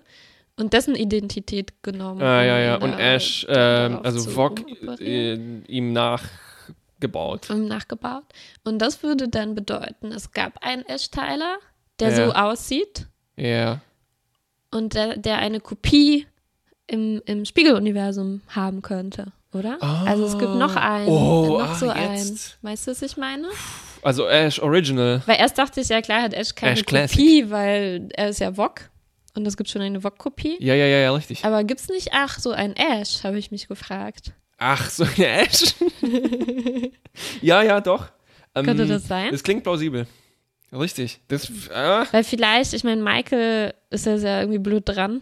[0.57, 2.21] und dessen Identität genommen.
[2.21, 2.75] Ah, ja, ja.
[2.77, 7.49] um Und Ash, ähm, also zu Vog operieren äh, ihm nachgebaut.
[7.49, 8.23] ähm, nachgebaut.
[8.63, 11.57] Und das würde dann bedeuten, es gab einen Ash-Tyler,
[11.99, 12.15] der Ja.
[12.27, 13.81] so aussieht Ja.
[14.71, 16.25] und der, der eine Kopie
[16.87, 19.77] im, im Spiegeluniversum haben könnte, oder?
[19.81, 22.39] also es gibt noch einen, Oh, noch ah, so einen.
[22.61, 23.47] Weißt du, was ich meine?
[24.03, 25.21] Also Ash Original.
[25.25, 26.85] Weil erst dachte ich, ja klar, hat Ash keine Ash.
[26.85, 28.81] Kopie, weil er ist ja Vog
[29.35, 30.57] und es gibt schon eine Vog-Kopie.
[30.59, 31.43] Ja, ja, ja, ja, richtig.
[31.45, 34.33] Aber gibt's nicht, ach, so ein Ash, habe ich mich gefragt.
[34.57, 35.75] Ach, so eine Ash?
[37.41, 38.07] ja, ja, doch.
[38.55, 39.31] Ähm, Könnte das sein?
[39.31, 40.07] Das klingt plausibel.
[40.71, 41.19] Richtig.
[41.27, 45.21] Das, ah, Weil vielleicht, ich meine, Michael ist ja sehr irgendwie blöd dran.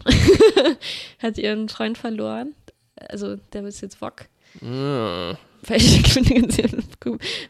[1.19, 2.55] Hat ihren Freund verloren.
[2.95, 4.25] Also, der ist jetzt Wok.
[4.63, 5.35] ah.
[5.63, 6.83] Vielleicht können sie einen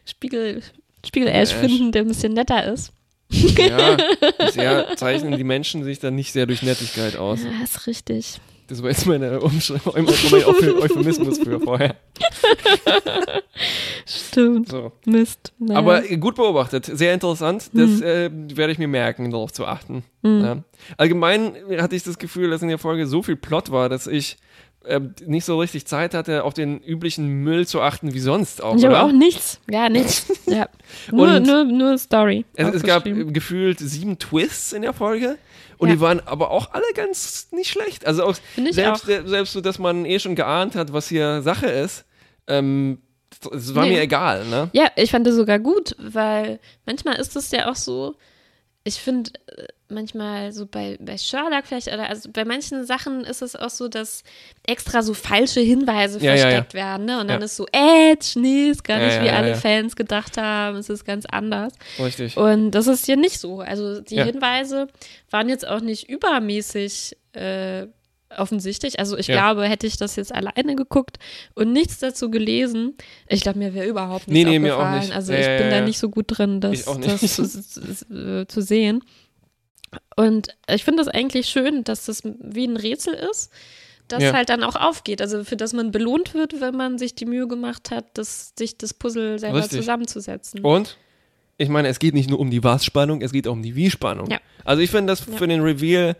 [0.04, 0.62] Spiegel,
[1.04, 1.54] Spiegel-Ash Ash.
[1.54, 2.92] finden, der ein bisschen netter ist.
[3.30, 3.96] Ja,
[4.38, 7.40] bisher zeichnen die Menschen sich dann nicht sehr durch Nettigkeit aus.
[7.42, 8.40] Ja, ist richtig.
[8.68, 11.96] Das war jetzt meine Umschreibung, Euphemismus für vorher.
[14.06, 14.68] Stimmt.
[14.68, 14.92] So.
[15.04, 15.52] Mist.
[15.58, 15.78] Naja.
[15.78, 17.70] Aber gut beobachtet, sehr interessant.
[17.72, 18.02] Das Mhm.
[18.02, 20.02] äh, werde ich mir merken, darauf zu achten.
[20.22, 20.40] Mhm.
[20.44, 20.64] Ja.
[20.96, 24.36] Allgemein hatte ich das Gefühl, dass in der Folge so viel Plot war, dass ich
[24.84, 28.76] äh, nicht so richtig Zeit hatte, auf den üblichen Müll zu achten wie sonst auch.
[28.76, 29.60] ich habe auch nichts.
[29.70, 30.26] Gar nichts.
[30.46, 30.68] Ja.
[31.10, 32.44] Nur, nur, nur Story.
[32.54, 35.38] Es, es gab äh, gefühlt sieben Twists in der Folge
[35.78, 35.94] und Ja.
[35.94, 38.06] die waren aber auch alle ganz nicht schlecht.
[38.06, 38.36] Also auch
[38.70, 39.08] selbst, auch.
[39.08, 42.04] äh, selbst so, dass man eh schon geahnt hat, was hier Sache ist.
[42.46, 42.98] Ähm,
[43.52, 43.94] es war Nee.
[43.94, 44.70] mir egal, ne?
[44.72, 48.14] Ja, ich fand das sogar gut, weil manchmal ist es ja auch so,
[48.86, 53.40] ich finde äh, manchmal so bei, bei Sherlock vielleicht, oder also bei manchen Sachen ist
[53.42, 54.22] es auch so, dass
[54.66, 56.40] extra so falsche Hinweise Ja, ja, ja.
[56.42, 57.20] versteckt werden, ne?
[57.20, 57.44] Und dann Ja.
[57.46, 59.54] ist so, Edge, nee, ist gar Ja, nicht, ja, wie ja, alle ja.
[59.56, 61.72] Fans gedacht haben, es ist ganz anders.
[61.98, 62.36] Richtig.
[62.36, 63.60] Und das ist hier nicht so.
[63.60, 64.24] Also die Ja.
[64.24, 64.88] Hinweise
[65.30, 67.86] waren jetzt auch nicht übermäßig äh,
[68.38, 68.98] offensichtlich.
[68.98, 69.34] Also ich Ja.
[69.36, 71.18] glaube, hätte ich das jetzt alleine geguckt
[71.54, 72.94] und nichts dazu gelesen,
[73.28, 75.12] ich glaube, mir wäre überhaupt Nee, nichts nee, mir auch nicht.
[75.12, 78.60] Also ich ja, bin da nicht so gut drin, das, das zu, zu, äh, zu
[78.60, 79.02] sehen.
[80.16, 83.50] Und ich finde das eigentlich schön, dass das wie ein Rätsel ist,
[84.08, 84.32] das Ja.
[84.32, 85.20] halt dann auch aufgeht.
[85.22, 88.76] Also für das man belohnt wird, wenn man sich die Mühe gemacht hat, das, sich
[88.76, 89.78] das Puzzle selber Richtig.
[89.80, 90.60] zusammenzusetzen.
[90.60, 90.98] Und
[91.56, 94.28] ich meine, es geht nicht nur um die Was-Spannung, es geht auch um die Wie-Spannung.
[94.30, 94.40] Ja.
[94.64, 95.36] Also ich finde das Ja.
[95.36, 96.16] für den Reveal,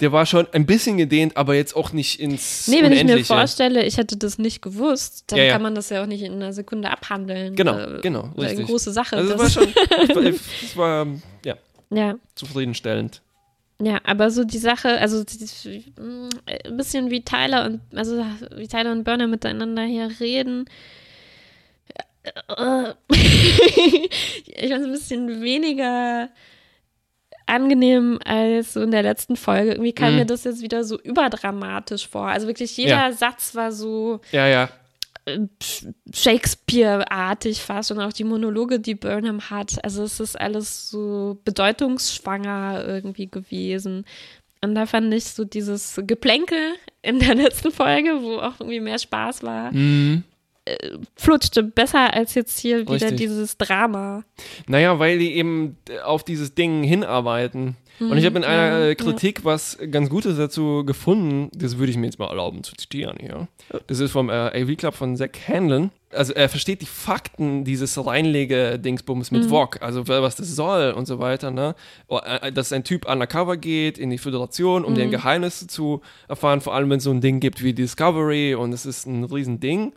[0.00, 3.04] der war schon ein bisschen gedehnt, aber jetzt auch nicht ins Nee, wenn ich mir
[3.04, 3.24] Unendliche.
[3.34, 5.52] vorstelle, ich hätte das nicht gewusst, dann Ja, ja.
[5.52, 7.56] kann man das ja auch nicht in einer Sekunde abhandeln.
[7.56, 8.66] Genau, Äh, genau, Eine richtig.
[8.66, 9.16] große Sache.
[9.16, 9.72] Also das, war schon,
[10.62, 11.06] es war,
[11.44, 11.56] ja,
[11.90, 12.14] ja.
[12.34, 13.22] zufriedenstellend.
[13.80, 16.28] Ja, aber so die Sache, also die, mm,
[16.66, 18.24] ein bisschen wie Tyler und also
[18.56, 20.64] wie Tyler und Burner miteinander hier reden.
[22.24, 26.28] Äh, ich fand es ein bisschen weniger
[27.48, 29.72] angenehm als so in der letzten Folge.
[29.72, 30.18] Irgendwie kam Mhm.
[30.20, 32.26] mir das jetzt wieder so überdramatisch vor.
[32.28, 33.12] Also wirklich jeder Ja.
[33.12, 34.68] Satz war so Ja, ja.
[35.26, 35.38] äh,
[36.12, 39.82] Shakespeare-artig fast und auch die Monologe, die Burnham hat.
[39.84, 44.04] Also es ist alles so bedeutungsschwanger irgendwie gewesen.
[44.62, 48.98] Und da fand ich so dieses Geplänkel in der letzten Folge, wo auch irgendwie mehr
[48.98, 50.24] Spaß war, Mhm.
[51.16, 53.16] Flutschte besser als jetzt hier wieder Richtig.
[53.16, 54.24] dieses Drama.
[54.66, 57.76] Naja, weil die eben auf dieses Ding hinarbeiten.
[58.00, 61.90] Und ich habe in einer ja, äh, Kritik was ganz Gutes dazu gefunden, das würde
[61.90, 63.48] ich mir jetzt mal erlauben zu zitieren hier.
[63.86, 65.90] Das ist vom äh, AV Club von Zach Hanlon.
[66.10, 71.18] Also er versteht die Fakten dieses Reinlege-Dingsbums mit VOG, also was das soll und so
[71.18, 71.74] weiter, ne?
[72.06, 76.60] Oh, äh, Dass ein Typ undercover geht in die Föderation, um deren Geheimnisse zu erfahren,
[76.60, 79.92] vor allem wenn es so ein Ding gibt wie Discovery und es ist ein Riesending.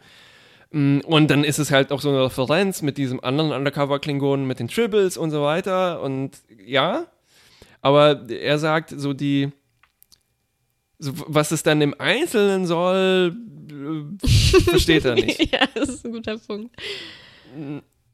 [0.72, 4.60] Mm, Und dann ist es halt auch so eine Referenz mit diesem anderen Undercover-Klingonen, mit
[4.60, 6.02] den Tribbles und so weiter.
[6.02, 6.32] Und
[6.66, 7.08] ja,
[7.82, 9.50] aber er sagt, so die,
[11.00, 13.36] so was es dann im Einzelnen soll,
[13.70, 15.40] äh, versteht er nicht.
[15.52, 16.76] ja, das ist ein guter Punkt.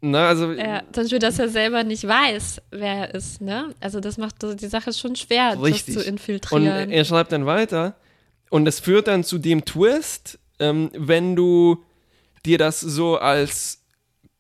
[0.01, 3.73] Na, also, Ja, zum Beispiel, dass er selber nicht weiß, wer er ist, ne?
[3.79, 5.95] Also das macht die Sache schon schwer, Richtig.
[5.95, 6.89] das zu und infiltrieren.
[6.91, 7.95] er schreibt dann weiter.
[8.49, 11.83] Und das führt dann zu dem Twist, ähm, wenn du
[12.45, 13.83] dir das so als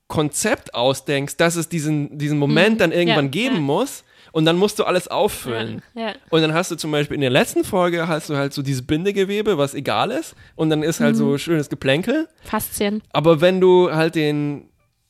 [0.07, 3.31] Konzept ausdenkst, dass es diesen, diesen Moment dann irgendwann Mhm.
[3.33, 3.61] Ja, geben ja.
[3.61, 4.03] muss.
[4.33, 5.81] Und dann musst du alles auffüllen.
[5.95, 6.13] ja.
[6.29, 8.85] Und dann hast du zum Beispiel in der letzten Folge hast du halt so dieses
[8.85, 10.35] Bindegewebe, was egal ist.
[10.55, 11.19] Und dann ist halt Mhm.
[11.19, 12.27] so schönes Geplänkel.
[12.43, 13.01] Faszien.
[13.11, 14.69] Aber wenn du halt den,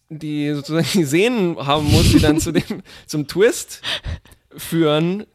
[0.10, 3.82] die sozusagen die Szenen haben musst, die dann zu dem, zum Twist
[4.56, 5.26] führen,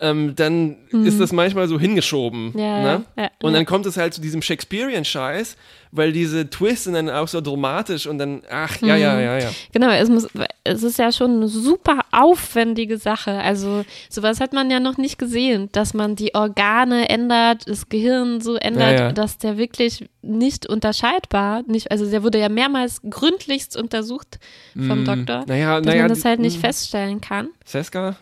[0.00, 2.52] ähm, dann ist das manchmal so hingeschoben.
[2.52, 2.58] Mhm.
[2.58, 3.04] Ja, ne?
[3.16, 3.58] ja, und ja.
[3.58, 5.56] dann kommt es halt zu diesem Shakespearean-Scheiß,
[5.92, 9.50] weil diese Twists sind dann auch so dramatisch und dann, ach, ja, ja, ja, ja.
[9.72, 10.28] Genau, es, muss,
[10.64, 13.30] es ist ja schon eine super aufwendige Sache.
[13.32, 18.40] Also sowas hat man ja noch nicht gesehen, dass man die Organe ändert, das Gehirn
[18.40, 24.40] so ändert, dass der wirklich nicht unterscheidbar, nicht, also der wurde ja mehrmals gründlichst untersucht
[24.74, 26.60] vom Doktor, Mm, Naja, dass naja, man das halt nicht mm.
[26.60, 27.48] feststellen kann.
[27.64, 28.16] Seska?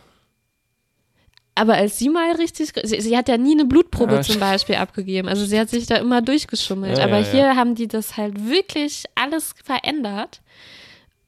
[1.55, 4.77] Aber als sie mal richtig, sie, sie hat ja nie eine Blutprobe Ja, zum Beispiel
[4.77, 5.29] abgegeben.
[5.29, 6.97] Also sie hat sich da immer durchgeschummelt.
[6.99, 7.31] Ja, Aber ja, ja.
[7.31, 10.41] hier haben die das halt wirklich alles verändert.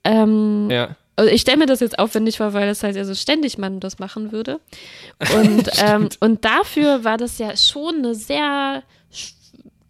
[0.04, 0.96] Ähm, Ja.
[1.16, 3.98] also ich stelle mir das jetzt aufwendig vor, weil das halt also ständig man das
[3.98, 4.60] machen würde.
[5.34, 8.82] Und, ähm, und dafür war das ja schon eine sehr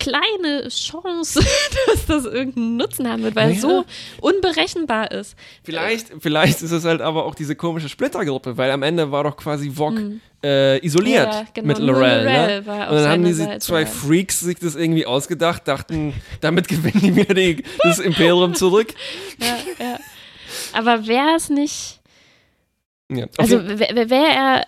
[0.04, 1.40] kleine Chance,
[1.86, 3.84] dass das irgendeinen Nutzen haben wird, weil es Naja.
[4.20, 5.36] so unberechenbar ist.
[5.62, 9.36] Vielleicht, vielleicht ist es halt aber auch diese komische Splittergruppe, weil am Ende war doch
[9.36, 11.32] quasi Vogue äh, isoliert.
[11.32, 12.24] Ja, genau, mit Lorel.
[12.24, 12.58] Ne?
[12.58, 13.86] Und dann haben diese Seite, zwei.
[13.86, 18.92] Freaks sich das irgendwie ausgedacht, dachten, damit gewinnen die wieder die, das Imperium zurück.
[19.40, 19.98] Ja, ja.
[20.72, 22.00] Aber wäre es nicht,
[23.10, 24.66] Ja, also wäre wär er,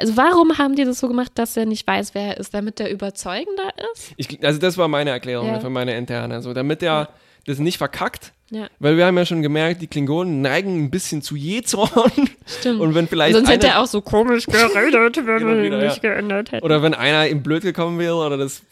[0.00, 2.80] also warum haben die das so gemacht, dass er nicht weiß, wer er ist, damit
[2.80, 4.12] er überzeugender ist?
[4.16, 5.60] ich, also das war meine Erklärung Ja.
[5.60, 6.42] für meine interne.
[6.42, 7.10] So, damit er
[7.46, 11.22] das nicht verkackt, Ja, weil wir haben ja schon gemerkt, die Klingonen neigen ein bisschen
[11.22, 12.28] zu Jezorn.
[12.46, 12.80] stimmt.
[12.80, 16.52] Und wenn vielleicht Sonst hätte er auch so komisch geredet, wenn wir ihn nicht geändert
[16.52, 16.64] hätten.
[16.64, 18.62] Oder wenn einer ihm blöd gekommen wäre oder das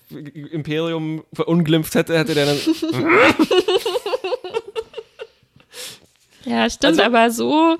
[0.52, 2.58] Imperium verunglimpft hätte, hätte der dann.
[6.44, 7.76] Ja, stimmt, Also- aber so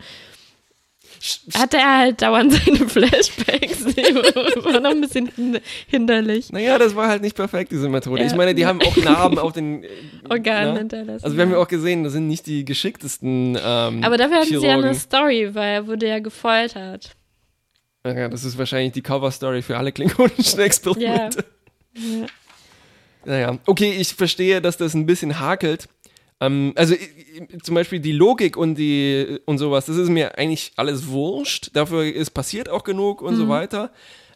[1.55, 3.85] hatte er halt dauernd seine Flashbacks.
[4.65, 6.53] War noch ein bisschen hin- hinderlich.
[6.53, 8.21] Naja, das war halt nicht perfekt, diese Methode.
[8.23, 8.27] Ja.
[8.27, 9.85] Ich meine, die haben auch Narben auf den
[10.29, 10.79] Organen ne?
[10.81, 11.25] hinterlassen.
[11.25, 11.63] Also wir haben ja ja.
[11.63, 14.95] auch gesehen, das sind nicht die geschicktesten ähm, aber dafür hatten sie ja eine.
[14.95, 17.15] Story, weil er wurde ja gefoltert.
[18.05, 21.45] Ja, das ist wahrscheinlich die Cover-Story für alle klingonischen Experimente.
[21.95, 22.27] Ja.
[23.25, 25.89] Naja, okay, ich verstehe, dass das ein bisschen hakelt.
[26.41, 26.95] Ähm, also
[27.63, 31.71] zum Beispiel die Logik und die und sowas, das ist mir eigentlich alles wurscht.
[31.75, 33.39] Dafür ist passiert auch genug und Mhm.
[33.39, 33.91] so weiter.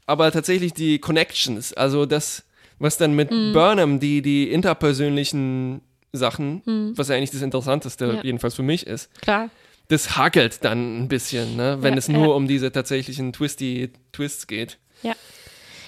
[0.06, 2.42] Aber tatsächlich die Connections, also das,
[2.80, 3.52] was dann mit Mhm.
[3.52, 5.80] Burnham, die, die interpersönlichen
[6.12, 8.14] Sachen, was ja eigentlich das Interessanteste Mhm.
[8.16, 8.22] Ja.
[8.24, 9.48] jedenfalls für mich ist, Klar.
[9.88, 11.78] das hakelt dann ein bisschen, ne?
[11.80, 12.32] wenn Ja, es nur ja.
[12.34, 14.78] um diese tatsächlichen twisty Twists geht.
[15.02, 15.14] Ja.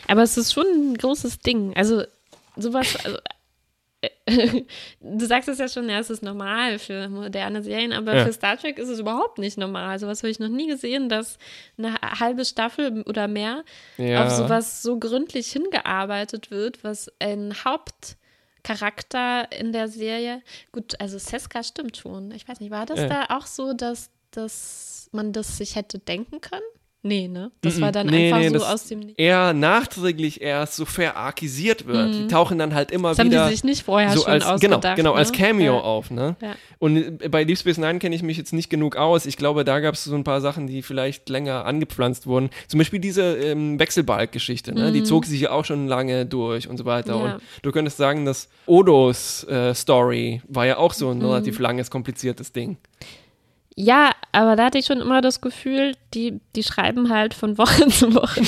[0.07, 1.75] Aber es ist schon ein großes Ding.
[1.77, 2.05] Also
[2.57, 3.19] sowas, also,
[5.01, 8.25] du sagst es ja schon, ja, es ist normal für moderne Serien, aber Ja.
[8.25, 9.99] für Star Trek ist es überhaupt nicht normal.
[9.99, 11.39] Sowas habe ich noch nie gesehen, dass
[11.77, 13.65] eine halbe Staffel oder mehr
[13.99, 14.25] Ja.
[14.25, 21.63] auf sowas so gründlich hingearbeitet wird, was ein Hauptcharakter in der Serie, gut, also Seska
[21.63, 22.31] stimmt schon.
[22.33, 23.09] Ich weiß nicht, war das Ja.
[23.09, 26.63] da auch so, dass, dass man das sich hätte denken können?
[27.07, 27.51] Nee, ne?
[27.61, 27.81] Das Mhm.
[27.83, 29.15] war dann Nee, einfach nee, so das- aus dem Nichts.
[29.19, 32.15] eher nachträglich erst so verarkisiert wird.
[32.15, 33.13] Die tauchen dann halt immer Mhm.
[33.13, 34.97] Das haben wieder die sich nicht vorher so schon als genau, ausgedacht.
[34.97, 35.37] genau als ne?
[35.37, 35.81] Cameo Ja.
[35.83, 36.37] auf, ne?
[36.41, 36.55] Ja.
[36.79, 39.27] Und äh, bei Deep Space Nine kenne ich mich jetzt nicht genug aus.
[39.27, 42.49] Ich glaube, da gab es so ein paar Sachen, die vielleicht länger angepflanzt wurden.
[42.69, 44.91] Zum Beispiel diese ähm, Wechselbalg-Geschichte, ne?
[44.91, 47.15] Die zog sich ja auch schon lange durch und so weiter.
[47.17, 47.35] Ja.
[47.35, 51.91] Und du könntest sagen, dass Odos äh, Story war ja auch so ein relativ langes,
[51.91, 52.79] kompliziertes Ding.
[53.77, 57.89] Ja, aber da hatte ich schon immer das Gefühl, die, die schreiben halt von Woche
[57.89, 58.41] zu Woche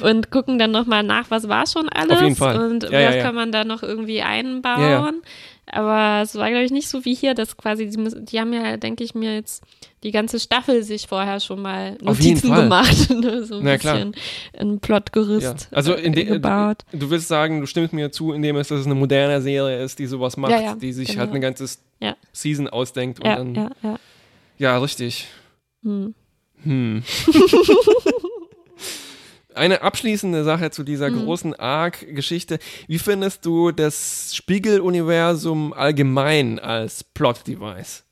[0.08, 2.58] und gucken dann nochmal nach, was war schon alles Auf jeden Fall.
[2.70, 5.22] und Ja, was ja, kann man da noch irgendwie einbauen.
[5.66, 8.76] Aber es war, glaube ich, nicht so wie hier, dass quasi, die, die haben ja,
[8.76, 9.62] denke ich mir, jetzt
[10.02, 13.08] die ganze Staffel sich vorher schon mal Notizen gemacht.
[13.14, 13.44] Ne?
[13.44, 13.94] So ein Na klar.
[13.94, 14.14] bisschen
[14.58, 15.76] ein Plotgerüst Ja.
[15.76, 16.78] Also in de, gebaut.
[16.92, 19.82] du, du willst sagen, du stimmst mir zu, indem es dass es eine moderne Serie
[19.82, 21.20] ist, die sowas macht, Ja, ja, die sich genau.
[21.20, 21.66] halt eine ganze.
[22.32, 23.70] Season ausdenkt und Ja, dann
[24.58, 25.28] ja, richtig.
[25.82, 26.14] Hm.
[26.62, 27.02] Hm.
[29.54, 31.24] Eine abschließende Sache zu dieser Mhm.
[31.24, 32.58] großen Arc-Geschichte.
[32.88, 38.02] Wie findest du das Spiegeluniversum allgemein als Plot-Device?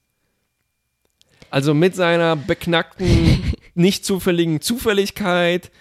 [1.51, 3.09] Also mit seiner beknackten,
[3.75, 5.73] nicht zufälligen Zufälligkeit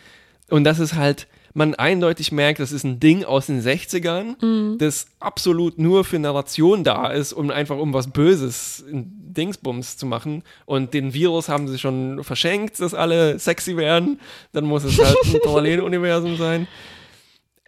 [0.49, 5.05] und dass es halt, man eindeutig merkt, das ist ein Ding aus den 60ern, das
[5.19, 10.43] absolut nur für Narration da ist, um einfach um was Böses in Dingsbums zu machen.
[10.65, 14.19] Und den Virus haben sie schon verschenkt, dass alle sexy werden.
[14.53, 16.67] Dann muss es halt ein Paralleluniversum sein.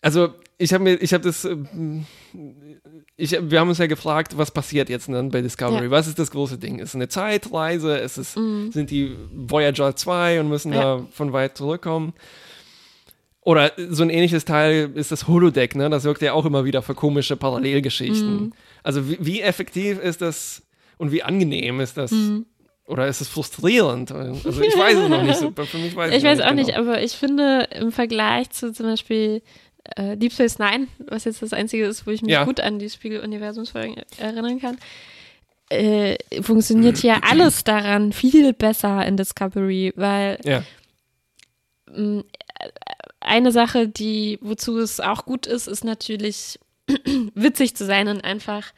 [0.01, 2.05] Also, ich habe mir, ich habe das, ähm,
[3.16, 5.86] ich, wir haben uns ja gefragt, was passiert jetzt dann bei Discovery?
[5.86, 5.91] Ja.
[5.91, 6.80] Was ist das große Ding?
[6.80, 7.97] Ist es eine Zeitreise?
[7.97, 10.76] Ist es, sind die Voyager 2 und müssen Mhm.
[10.76, 10.97] Ja.
[10.97, 12.14] da von weit zurückkommen?
[13.41, 15.89] Oder so ein ähnliches Teil ist das Holodeck, ne?
[15.89, 18.36] Das sorgt ja auch immer wieder für komische Parallelgeschichten.
[18.36, 18.53] Mhm.
[18.84, 20.62] Also wie, wie effektiv ist das
[20.97, 22.11] und wie angenehm ist das?
[22.11, 22.45] Mhm.
[22.85, 24.11] Oder ist es frustrierend?
[24.11, 25.51] Also ich weiß es noch nicht so.
[25.51, 26.61] Für mich weiß Ich weiß auch genau.
[26.61, 29.41] nicht, aber ich finde im Vergleich zu zum Beispiel
[29.95, 32.43] äh, Deep Space Nine, was jetzt das Einzige ist, wo ich mich Ja.
[32.43, 34.77] gut an die Spiegel-Universumsfolgen erinnern kann,
[35.69, 40.63] äh, funktioniert hier alles daran viel besser in Discovery, weil Ja,
[41.89, 42.23] mh,
[43.21, 46.59] eine Sache, die, wozu es auch gut ist, ist natürlich
[47.33, 48.73] witzig zu sein und einfach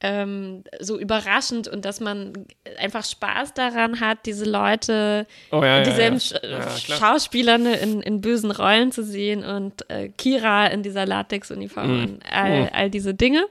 [0.00, 2.46] ähm, so überraschend und dass man
[2.78, 6.20] einfach Spaß daran hat, diese Leute, oh ja, ja, dieselben ja.
[6.20, 6.98] Sch Ja, klar.
[6.98, 12.02] Schauspieler ne, in, in bösen Rollen zu sehen und äh, Kira in dieser Latexuniform Mhm.
[12.04, 12.68] und all, Mhm.
[12.72, 13.44] all diese Dinge.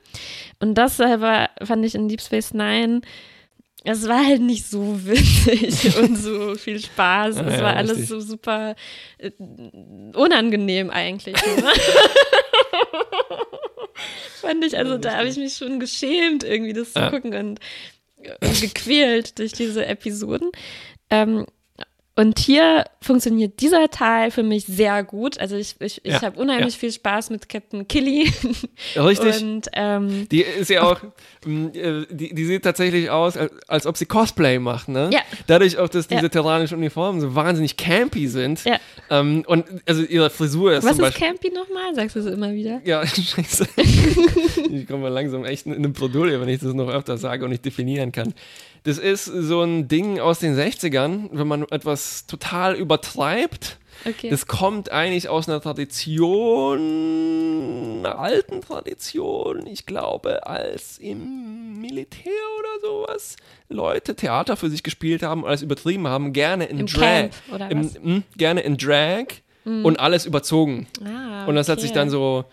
[0.59, 3.01] Und das selber fand ich in Deep Space Nine
[3.89, 7.37] es war halt nicht so witzig und so viel Spaß.
[7.37, 8.09] Ja, es ja, war alles richtig.
[8.09, 8.75] so super
[9.17, 9.31] äh,
[10.13, 11.35] unangenehm eigentlich.
[14.41, 17.09] Fand ich, also da habe ich mich schon geschämt, irgendwie das zu Ja.
[17.09, 17.59] gucken und,
[18.41, 20.51] und gequält durch diese Episoden.
[21.09, 21.45] Ähm,
[22.17, 25.39] und hier funktioniert dieser Teil für mich sehr gut.
[25.39, 28.29] Also ich, ich, ich Ja, habe unheimlich viel Spaß mit Captain Killy.
[28.95, 29.41] Richtig.
[29.43, 30.99] Und ähm, Die ist ja auch,
[31.45, 35.09] m, äh, die, die sieht tatsächlich aus, als, als ob sie Cosplay macht, ne?
[35.13, 35.19] Ja.
[35.45, 36.29] Dadurch auch, dass diese Ja.
[36.29, 38.63] terranischen Uniformen so wahnsinnig campy sind.
[38.65, 38.77] Ja.
[39.11, 41.27] Ähm, und also ihre Frisur ist was zum ist Beispiel.
[41.27, 41.93] Campy nochmal?
[41.93, 42.81] Sagst du es immer wieder?
[42.83, 43.67] Ja, scheiße.
[44.71, 47.51] ich komme mal langsam echt in eine Bredouille, wenn ich das noch öfter sage und
[47.51, 48.33] nicht definieren kann.
[48.87, 53.79] Das ist so ein Ding aus den 60ern, wenn man etwas total übertreibt.
[54.05, 54.29] Okay.
[54.29, 56.79] Das kommt eigentlich aus einer Tradition,
[57.99, 63.35] einer alten Tradition, ich glaube, als im Militär oder sowas
[63.67, 67.01] Leute Theater für sich gespielt haben, alles übertrieben haben, gerne in Im Drag.
[67.01, 67.33] Camp,
[67.69, 69.25] Im, mh, gerne in Drag
[69.65, 70.87] und alles überzogen.
[71.03, 71.87] ah, Und das hat okay.
[71.87, 72.45] sich dann so,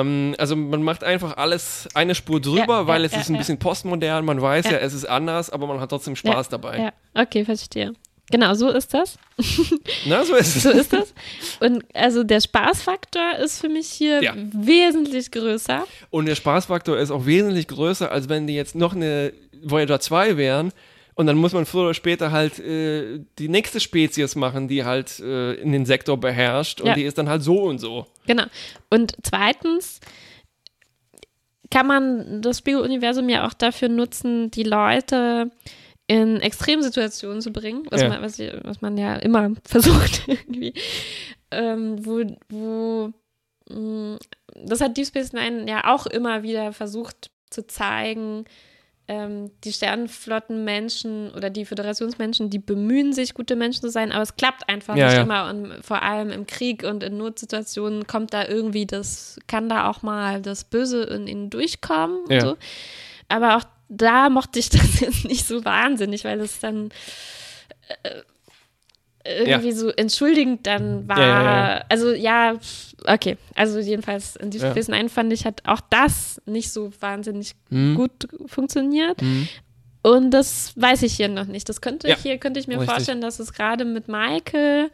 [0.00, 3.36] ähm, also man macht einfach alles eine Spur drüber, Ja, weil ja, es ist ein
[3.36, 4.72] bisschen postmodern, man weiß ja.
[4.72, 4.78] Ja.
[4.78, 6.78] es ist anders, aber man hat trotzdem Spaß dabei.
[6.78, 7.92] Ja, okay, verstehe.
[8.30, 9.18] Genau, so ist das.
[10.06, 10.62] Na, so ist es.
[10.62, 11.12] So ist das.
[11.60, 14.32] Und also der Spaßfaktor ist für mich hier Ja.
[14.36, 15.84] wesentlich größer.
[16.10, 20.38] Und der Spaßfaktor ist auch wesentlich größer, als wenn die jetzt noch eine Voyager 2
[20.38, 20.72] wären.
[21.14, 25.20] Und dann muss man früher oder später halt äh, die nächste Spezies machen, die halt
[25.20, 26.80] äh, in den Sektor beherrscht.
[26.80, 26.94] Und Ja.
[26.94, 28.06] die ist dann halt so und so.
[28.26, 28.44] Genau.
[28.88, 30.00] Und zweitens
[31.70, 35.50] kann man das Spiegeluniversum ja auch dafür nutzen, die Leute
[36.06, 38.08] in Extremsituationen zu bringen, was, Ja.
[38.08, 40.74] man, was, was man ja immer versucht irgendwie,
[41.50, 43.12] ähm, wo, wo
[43.70, 44.18] mh,
[44.64, 48.44] das hat Deep Space Nine ja auch immer wieder versucht zu zeigen,
[49.08, 54.36] ähm, die Sternenflottenmenschen oder die Föderationsmenschen, die bemühen sich, gute Menschen zu sein, aber es
[54.36, 55.22] klappt einfach Ja, nicht ja.
[55.22, 59.88] immer und vor allem im Krieg und in Notsituationen kommt da irgendwie das, kann da
[59.88, 62.40] auch mal das Böse in ihnen durchkommen und Ja.
[62.40, 62.56] so.
[63.28, 66.90] Aber auch da mochte ich das jetzt nicht so wahnsinnig, weil es dann
[68.04, 68.20] äh,
[69.24, 71.18] irgendwie so entschuldigend dann war.
[71.20, 71.84] Ja, ja, ja.
[71.88, 72.54] Also ja,
[73.06, 73.36] okay.
[73.54, 74.74] Also jedenfalls in Deep Ja.
[74.88, 77.94] Nine fand ich, hat auch das nicht so wahnsinnig Mhm.
[77.94, 79.20] gut funktioniert.
[79.22, 79.48] Mhm.
[80.02, 81.68] Und das weiß ich hier noch nicht.
[81.68, 82.90] Das könnte Ja, hier könnte ich mir richtig.
[82.90, 84.90] vorstellen, dass es gerade mit Michael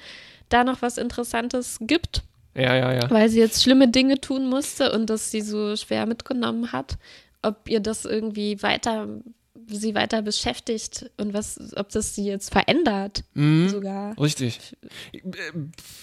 [0.51, 2.22] da noch was Interessantes gibt,
[2.55, 3.11] Ja, ja, ja.
[3.11, 6.99] weil sie jetzt schlimme Dinge tun musste und das sie so schwer mitgenommen hat.
[7.41, 9.07] Ob ihr das irgendwie weiter
[9.71, 13.69] sie weiter beschäftigt und was, ob das sie jetzt verändert Mhm.
[13.69, 14.19] sogar.
[14.21, 14.77] Richtig.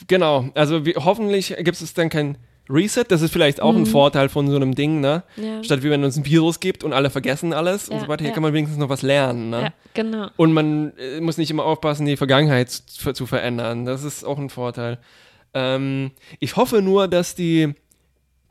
[0.08, 0.50] Genau.
[0.56, 2.38] Also wir, hoffentlich gibt es dann kein
[2.70, 3.04] Reset.
[3.08, 5.22] Das ist vielleicht auch ein Vorteil von so einem Ding, ne?
[5.38, 5.44] Mhm.
[5.44, 5.64] Ja.
[5.64, 8.22] Statt wie wenn es ein Virus gibt und alle vergessen alles und Ja, so weiter.
[8.24, 8.34] Hier ja.
[8.34, 9.62] kann man wenigstens noch was lernen, ne?
[9.62, 10.30] Ja, genau.
[10.38, 13.86] Und man äh, muss nicht immer aufpassen, die Vergangenheit zu, zu verändern.
[13.86, 14.98] Das ist auch ein Vorteil.
[15.54, 16.10] Ähm,
[16.40, 17.74] ich hoffe nur, dass die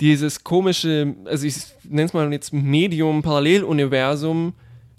[0.00, 4.54] dieses komische, also ich nenne es mal jetzt Medium-Paralleluniversum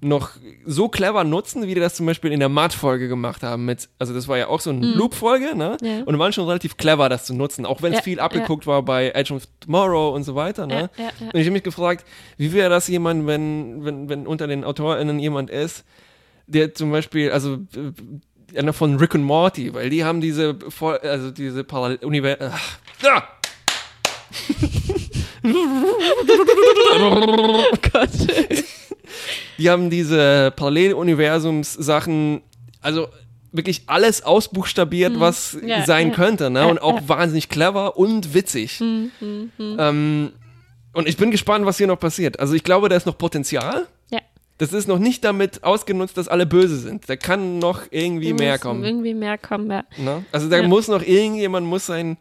[0.05, 0.31] noch
[0.65, 3.65] so clever nutzen, wie die das zum Beispiel in der Matt-Folge gemacht haben.
[3.65, 5.77] Mit, also das war ja auch so eine Loop-Folge, ne?
[5.81, 6.03] Ja.
[6.05, 8.23] Und waren schon relativ clever, das zu nutzen, auch wenn es Ja, viel ja.
[8.23, 10.89] abgeguckt war bei Edge of Tomorrow und so weiter, ne?
[10.97, 11.27] Ja, ja, ja.
[11.33, 12.05] Und ich habe mich gefragt,
[12.37, 15.83] wie wäre das jemand, wenn, wenn, wenn unter den AutorInnen jemand ist,
[16.47, 20.57] der zum Beispiel, also äh, einer von Rick und Morty, weil die haben diese,
[21.01, 22.51] also diese Paralleluniversen.
[23.03, 23.23] Ah!
[26.97, 28.09] Oh Gott.
[29.57, 32.41] Die haben diese Paralleluniversums-Sachen,
[32.81, 33.07] also
[33.51, 35.67] wirklich alles ausbuchstabiert, was Mhm.
[35.67, 36.13] Ja, sein ja.
[36.15, 36.67] könnte, ne?
[36.67, 38.81] Und auch wahnsinnig clever und witzig.
[38.81, 39.11] Mhm,
[39.59, 40.31] Ähm,
[40.93, 42.39] und ich bin gespannt, was hier noch passiert.
[42.39, 43.87] Also ich glaube, da ist noch Potenzial.
[44.11, 44.19] Ja.
[44.57, 47.09] Das ist noch nicht damit ausgenutzt, dass alle böse sind.
[47.09, 48.83] Da kann noch irgendwie mehr Muss kommen.
[48.83, 49.83] Irgendwie mehr kommen, ja.
[49.97, 50.25] Ne?
[50.31, 52.17] Also da muss noch irgendjemand muss seinen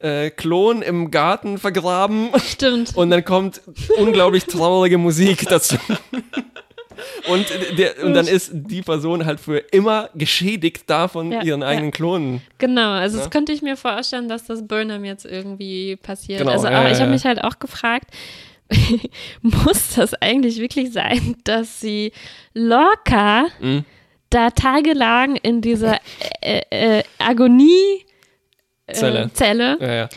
[0.00, 2.96] äh, Klon im Garten vergraben Stimmt.
[2.96, 3.60] und dann kommt
[3.98, 5.76] unglaublich traurige Musik dazu.
[7.28, 7.46] Und,
[7.78, 11.68] der, und dann ist die Person halt für immer geschädigt davon, Ja, ihren ja.
[11.68, 12.42] eigenen Klonen.
[12.58, 13.22] Genau, also Ja.
[13.22, 16.40] das könnte ich mir vorstellen, dass das Burnham jetzt irgendwie passiert.
[16.40, 17.10] Genau, also ja, auch, ja, ich habe ja.
[17.12, 18.08] mich halt auch gefragt,
[19.42, 22.12] muss das eigentlich wirklich sein, dass sie
[22.54, 23.84] Lorca Mhm.
[24.30, 25.98] da tagelang in dieser
[26.40, 28.04] äh, äh, Agonie
[28.88, 29.30] äh, Zelle.
[29.34, 30.08] Zelle Ja, ja.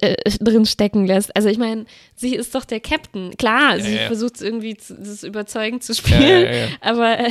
[0.00, 1.34] äh, drin stecken lässt.
[1.36, 1.86] Also ich meine,
[2.16, 3.36] sie ist doch der Captain.
[3.36, 4.06] Klar, sie ja.
[4.06, 7.30] versucht irgendwie zu, das überzeugend zu spielen, aber äh,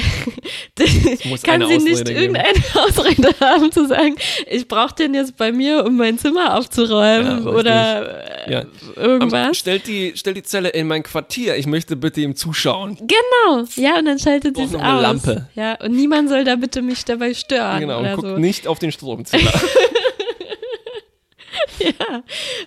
[1.43, 2.35] kann sie nicht Ausrede geben.
[2.35, 4.15] irgendeine Ausrede haben zu sagen,
[4.47, 8.65] ich brauche den jetzt bei mir, um mein Zimmer aufzuräumen oder äh,
[8.95, 9.57] irgendwas.
[9.57, 11.57] Stellt die, stellt die Zelle in mein Quartier.
[11.57, 12.95] Ich möchte bitte ihm zuschauen.
[12.99, 14.81] Genau, ja, und dann schaltet sie es aus.
[14.81, 15.49] eine Lampe.
[15.55, 18.37] Ja, und niemand soll da bitte mich dabei stören Genau, und guckt so.
[18.37, 19.51] nicht auf den Stromzähler.
[21.79, 22.23] Ja,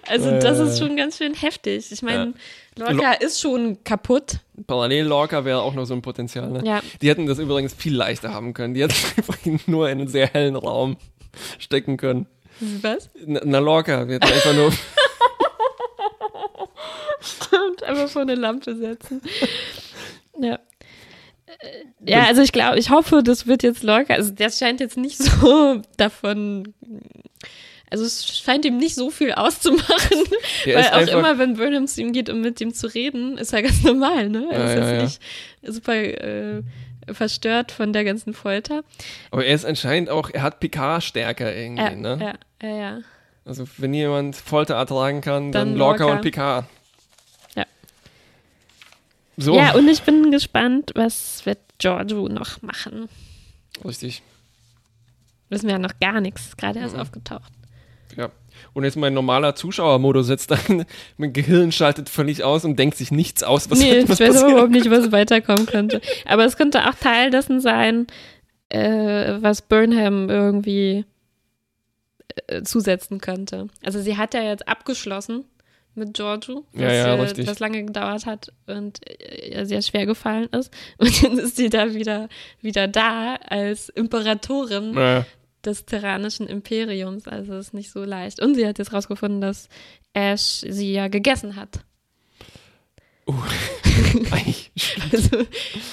[0.07, 0.39] also Äh.
[0.41, 1.91] das ist schon ganz schön heftig.
[1.91, 2.35] Ich meine,
[2.77, 4.39] Lorca ist schon kaputt.
[4.67, 6.51] Parallel-Lorca wäre auch noch so ein Potenzial.
[6.51, 6.63] Ne?
[6.65, 6.81] Ja.
[7.03, 8.75] Die hätten das übrigens viel leichter haben können.
[8.75, 8.95] Die hätten
[9.45, 10.97] ihn nur in einen sehr hellen Raum
[11.59, 12.27] stecken können.
[12.61, 13.09] Was?
[13.25, 14.73] Na, na Lorca wird einfach nur.
[17.69, 19.21] und einfach vor eine Lampe setzen.
[20.41, 20.59] Ja.
[21.47, 24.15] Äh, Ja, also ich glaube, ich hoffe, das wird jetzt locker.
[24.15, 26.75] Also der scheint jetzt nicht so davon.
[27.91, 30.19] Also es scheint ihm nicht so viel auszumachen,
[30.67, 33.53] Der weil auch immer, wenn Burnham zu ihm geht, um mit ihm zu reden, ist
[33.53, 34.47] er ganz normal, ne?
[34.51, 35.03] Er Ja, ist ja, ja.
[35.03, 35.21] jetzt
[35.63, 36.63] nicht super äh,
[37.11, 38.83] verstört von der ganzen Folter.
[39.31, 42.37] Aber er ist anscheinend auch, er hat Picard-Stärke irgendwie, Ja, ne?
[42.63, 42.99] ja, ja, ja.
[43.47, 46.17] Also wenn jemand Folter ertragen kann, dann, Dann Lorca, Lorca.
[46.17, 46.67] und Picard.
[47.57, 47.65] Ja.
[49.39, 53.09] So, Ja, und ich bin gespannt, was wird Giorgio noch machen.
[53.85, 54.23] richtig.
[55.49, 56.85] Wissen wir ja noch gar nichts, gerade Mhm.
[56.85, 57.51] erst aufgetaucht.
[58.73, 60.85] Und jetzt mein normaler Zuschauermodus sitzt dann,
[61.17, 64.29] mein Gehirn schaltet völlig aus und denkt sich nichts aus, was, Nee, ich was weiß
[64.35, 64.51] passiert.
[64.51, 66.01] überhaupt nicht, was weiterkommen könnte.
[66.27, 68.07] Aber es könnte auch Teil dessen sein,
[68.69, 71.05] äh, was Burnham irgendwie
[72.47, 73.69] äh, zusetzen könnte.
[73.85, 75.45] Also sie hat ja jetzt abgeschlossen
[75.95, 80.49] mit Giorgio, was, Ja, ja, äh, was lange gedauert hat und äh, sehr schwer gefallen
[80.53, 80.73] ist.
[80.99, 82.29] Und jetzt ist sie da wieder,
[82.61, 85.27] wieder da als Imperatorin Ja.
[85.65, 87.27] Des terranischen Imperiums.
[87.27, 88.41] Also ist nicht so leicht.
[88.41, 89.69] Und sie hat jetzt rausgefunden, dass
[90.13, 91.81] Ash sie ja gegessen hat.
[94.31, 94.55] Ei,
[95.13, 95.45] Also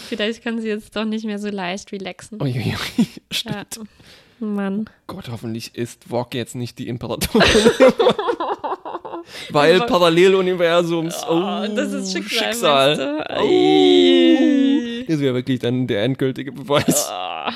[0.08, 2.42] vielleicht kann sie jetzt doch nicht mehr so leicht relaxen.
[2.42, 2.76] Uiuiui.
[3.32, 3.76] Stimmt.
[3.76, 3.84] Ja.
[4.40, 4.90] Mann.
[5.08, 7.42] Gott, hoffentlich ist Wok jetzt nicht die Imperatorin.
[9.50, 11.24] Weil Paralleluniversums.
[11.30, 12.46] Oh, das ist Schicksal.
[12.46, 12.98] Schicksal.
[12.98, 13.42] meinst du?
[13.42, 15.06] Oh.
[15.08, 17.10] Das wäre wirklich dann der endgültige Beweis.
[17.12, 17.50] Oh.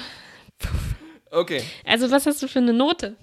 [1.32, 1.64] Okay.
[1.86, 3.16] Also was hast du für eine Note?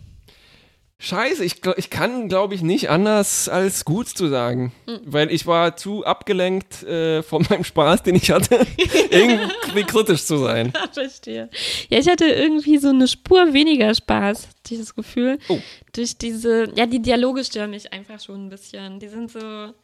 [0.99, 4.73] Scheiße, ich, ich kann, glaube ich, nicht anders als gut zu sagen.
[4.87, 5.01] Hm.
[5.05, 8.67] Weil ich war zu abgelenkt äh, von meinem Spaß, den ich hatte,
[9.11, 10.73] irgendwie kritisch zu sein.
[10.95, 11.51] Verstehe.
[11.91, 15.39] Ja, ich hatte irgendwie so eine Spur weniger Spaß, das Gefühl.
[15.49, 15.59] Oh.
[15.93, 18.99] Durch diese, ja, die Dialoge stören mich einfach schon ein bisschen.
[18.99, 19.75] Die sind so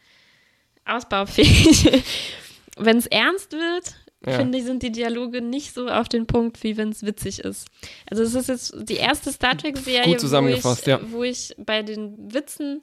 [0.87, 2.03] ausbaufähig.
[2.79, 3.97] Wenn es ernst wird,
[4.27, 4.33] Ja.
[4.39, 7.67] finde ich, sind die Dialoge nicht so auf den Punkt, wie wenn es witzig ist.
[8.11, 11.01] Also es ist jetzt die erste Star Trek-Serie, wo, ich, ja.
[11.11, 12.83] wo ich bei den Witzen,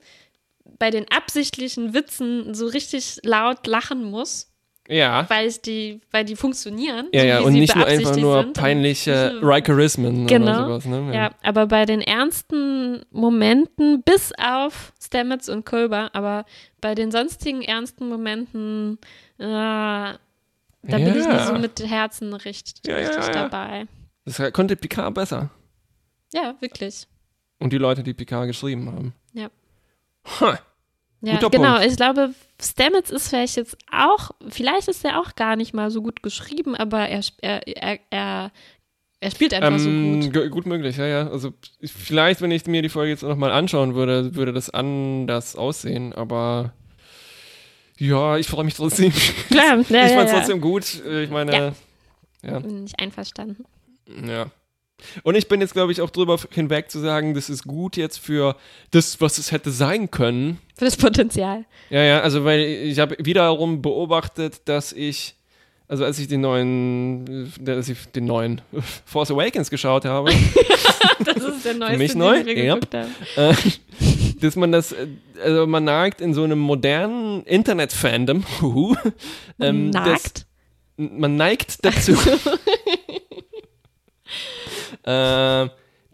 [0.77, 4.47] bei den absichtlichen Witzen so richtig laut lachen muss.
[4.91, 5.29] Ja.
[5.29, 7.09] Weil ich die, weil die funktionieren.
[7.13, 8.53] Ja, so ja, und nicht nur einfach nur sind.
[8.57, 10.65] peinliche nur- Rikerismen Genau.
[10.65, 10.85] oder sowas.
[10.85, 11.11] Ne?
[11.13, 16.43] Ja, aber bei den ernsten Momenten, bis auf Stamets und Kolber, aber
[16.81, 18.97] bei den sonstigen ernsten Momenten,
[19.37, 20.13] äh,
[20.83, 21.33] da bin ich Ja.
[21.33, 23.47] nicht so mit Herzen richtig, Ja, ja, richtig ja, ja.
[23.49, 23.87] dabei.
[24.25, 25.49] Das konnte Picard besser.
[26.33, 27.07] Ja, wirklich.
[27.59, 29.13] Und die Leute, die Picard geschrieben haben.
[29.33, 29.49] Ja.
[30.39, 30.59] Ha.
[31.21, 31.73] Ja, Guter genau.
[31.75, 31.87] Punkt.
[31.91, 36.01] Ich glaube, Stamets ist vielleicht jetzt auch, vielleicht ist er auch gar nicht mal so
[36.01, 38.51] gut geschrieben, aber er, er, er, er,
[39.19, 40.33] er spielt einfach so Ähm, gut.
[40.33, 40.51] gut.
[40.51, 41.29] gut möglich, ja, ja.
[41.29, 41.51] Also
[41.83, 46.71] vielleicht, wenn ich mir die Folge jetzt nochmal anschauen würde, würde das anders aussehen, aber
[47.99, 49.11] ja, ich freue mich trotzdem.
[49.49, 50.37] Klar, ja, ich ja, fand es ja.
[50.39, 51.03] trotzdem gut.
[51.05, 51.73] Äh, Ich meine,
[52.41, 52.59] Ja.
[52.59, 53.65] Bin nicht einverstanden.
[54.27, 54.47] Ja.
[55.23, 58.17] Und ich bin jetzt, glaube ich, auch drüber hinweg zu sagen, das ist gut jetzt
[58.19, 58.55] für
[58.91, 60.57] das, was es hätte sein können.
[60.77, 61.63] Für das Potenzial.
[61.89, 65.35] Ja, ja, also weil ich habe wiederum beobachtet, dass ich,
[65.87, 68.61] also als ich den neuen, äh, als ich den neuen
[69.05, 70.31] Force Awakens geschaut habe,
[71.23, 72.45] Das ist der neueste, mich den neu?
[72.45, 72.75] wir Ja.
[72.75, 73.15] geguckt haben.
[74.39, 75.07] Dass man das, äh,
[75.43, 78.43] also man neigt in so einem modernen Internet-Fandom,
[79.59, 80.45] ähm, Nackt.
[80.97, 82.13] man neigt dazu,
[85.03, 85.69] äh,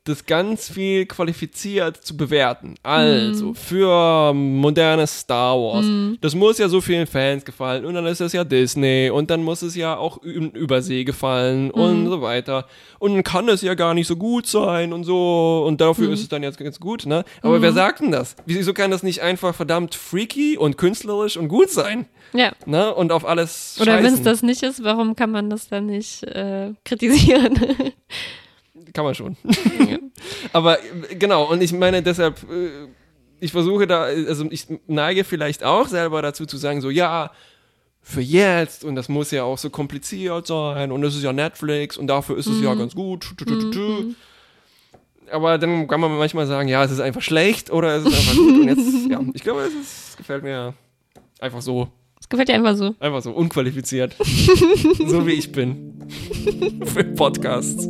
[0.05, 2.75] das ganz viel qualifiziert zu bewerten.
[2.83, 3.55] Also, Mhm.
[3.55, 5.85] für modernes Star Wars.
[6.21, 9.43] Das muss ja so vielen Fans gefallen und dann ist es ja Disney und dann
[9.43, 11.71] muss es ja auch in Übersee gefallen Mhm.
[11.71, 12.67] und so weiter.
[12.99, 15.77] Und dann kann es ja gar nicht so gut sein und so und Mhm.
[15.77, 17.25] dafür ist es dann jetzt ganz gut, ne?
[17.41, 18.35] Aber wer sagt denn das?
[18.45, 22.05] Wieso kann das nicht einfach verdammt freaky und künstlerisch und gut sein?
[22.33, 22.51] Ja.
[22.65, 22.93] Ne?
[22.93, 24.23] Und auf alles Oder wenn es scheißen?
[24.25, 27.59] das nicht ist, warum kann man das dann nicht äh, kritisieren?
[28.95, 29.35] Kann man schon.
[30.53, 30.77] Aber
[31.19, 32.87] genau, und ich meine deshalb, äh,
[33.41, 37.31] ich versuche da, also ich neige vielleicht auch selber dazu zu sagen, so ja,
[38.01, 41.97] für jetzt und das muss ja auch so kompliziert sein und es ist ja Netflix
[41.97, 43.33] und dafür ist es ja ganz gut.
[43.35, 44.15] Tu, tu.
[45.29, 48.35] Aber dann kann man manchmal sagen, ja, es ist einfach schlecht oder es ist einfach
[48.35, 48.61] gut.
[48.61, 50.73] Und jetzt, ja, ich glaube, es ist, gefällt mir
[51.41, 52.95] einfach so, Das gefällt dir einfach so.
[53.01, 54.15] einfach so unqualifiziert.
[54.19, 56.07] so wie ich bin.
[56.85, 57.89] Für Podcasts.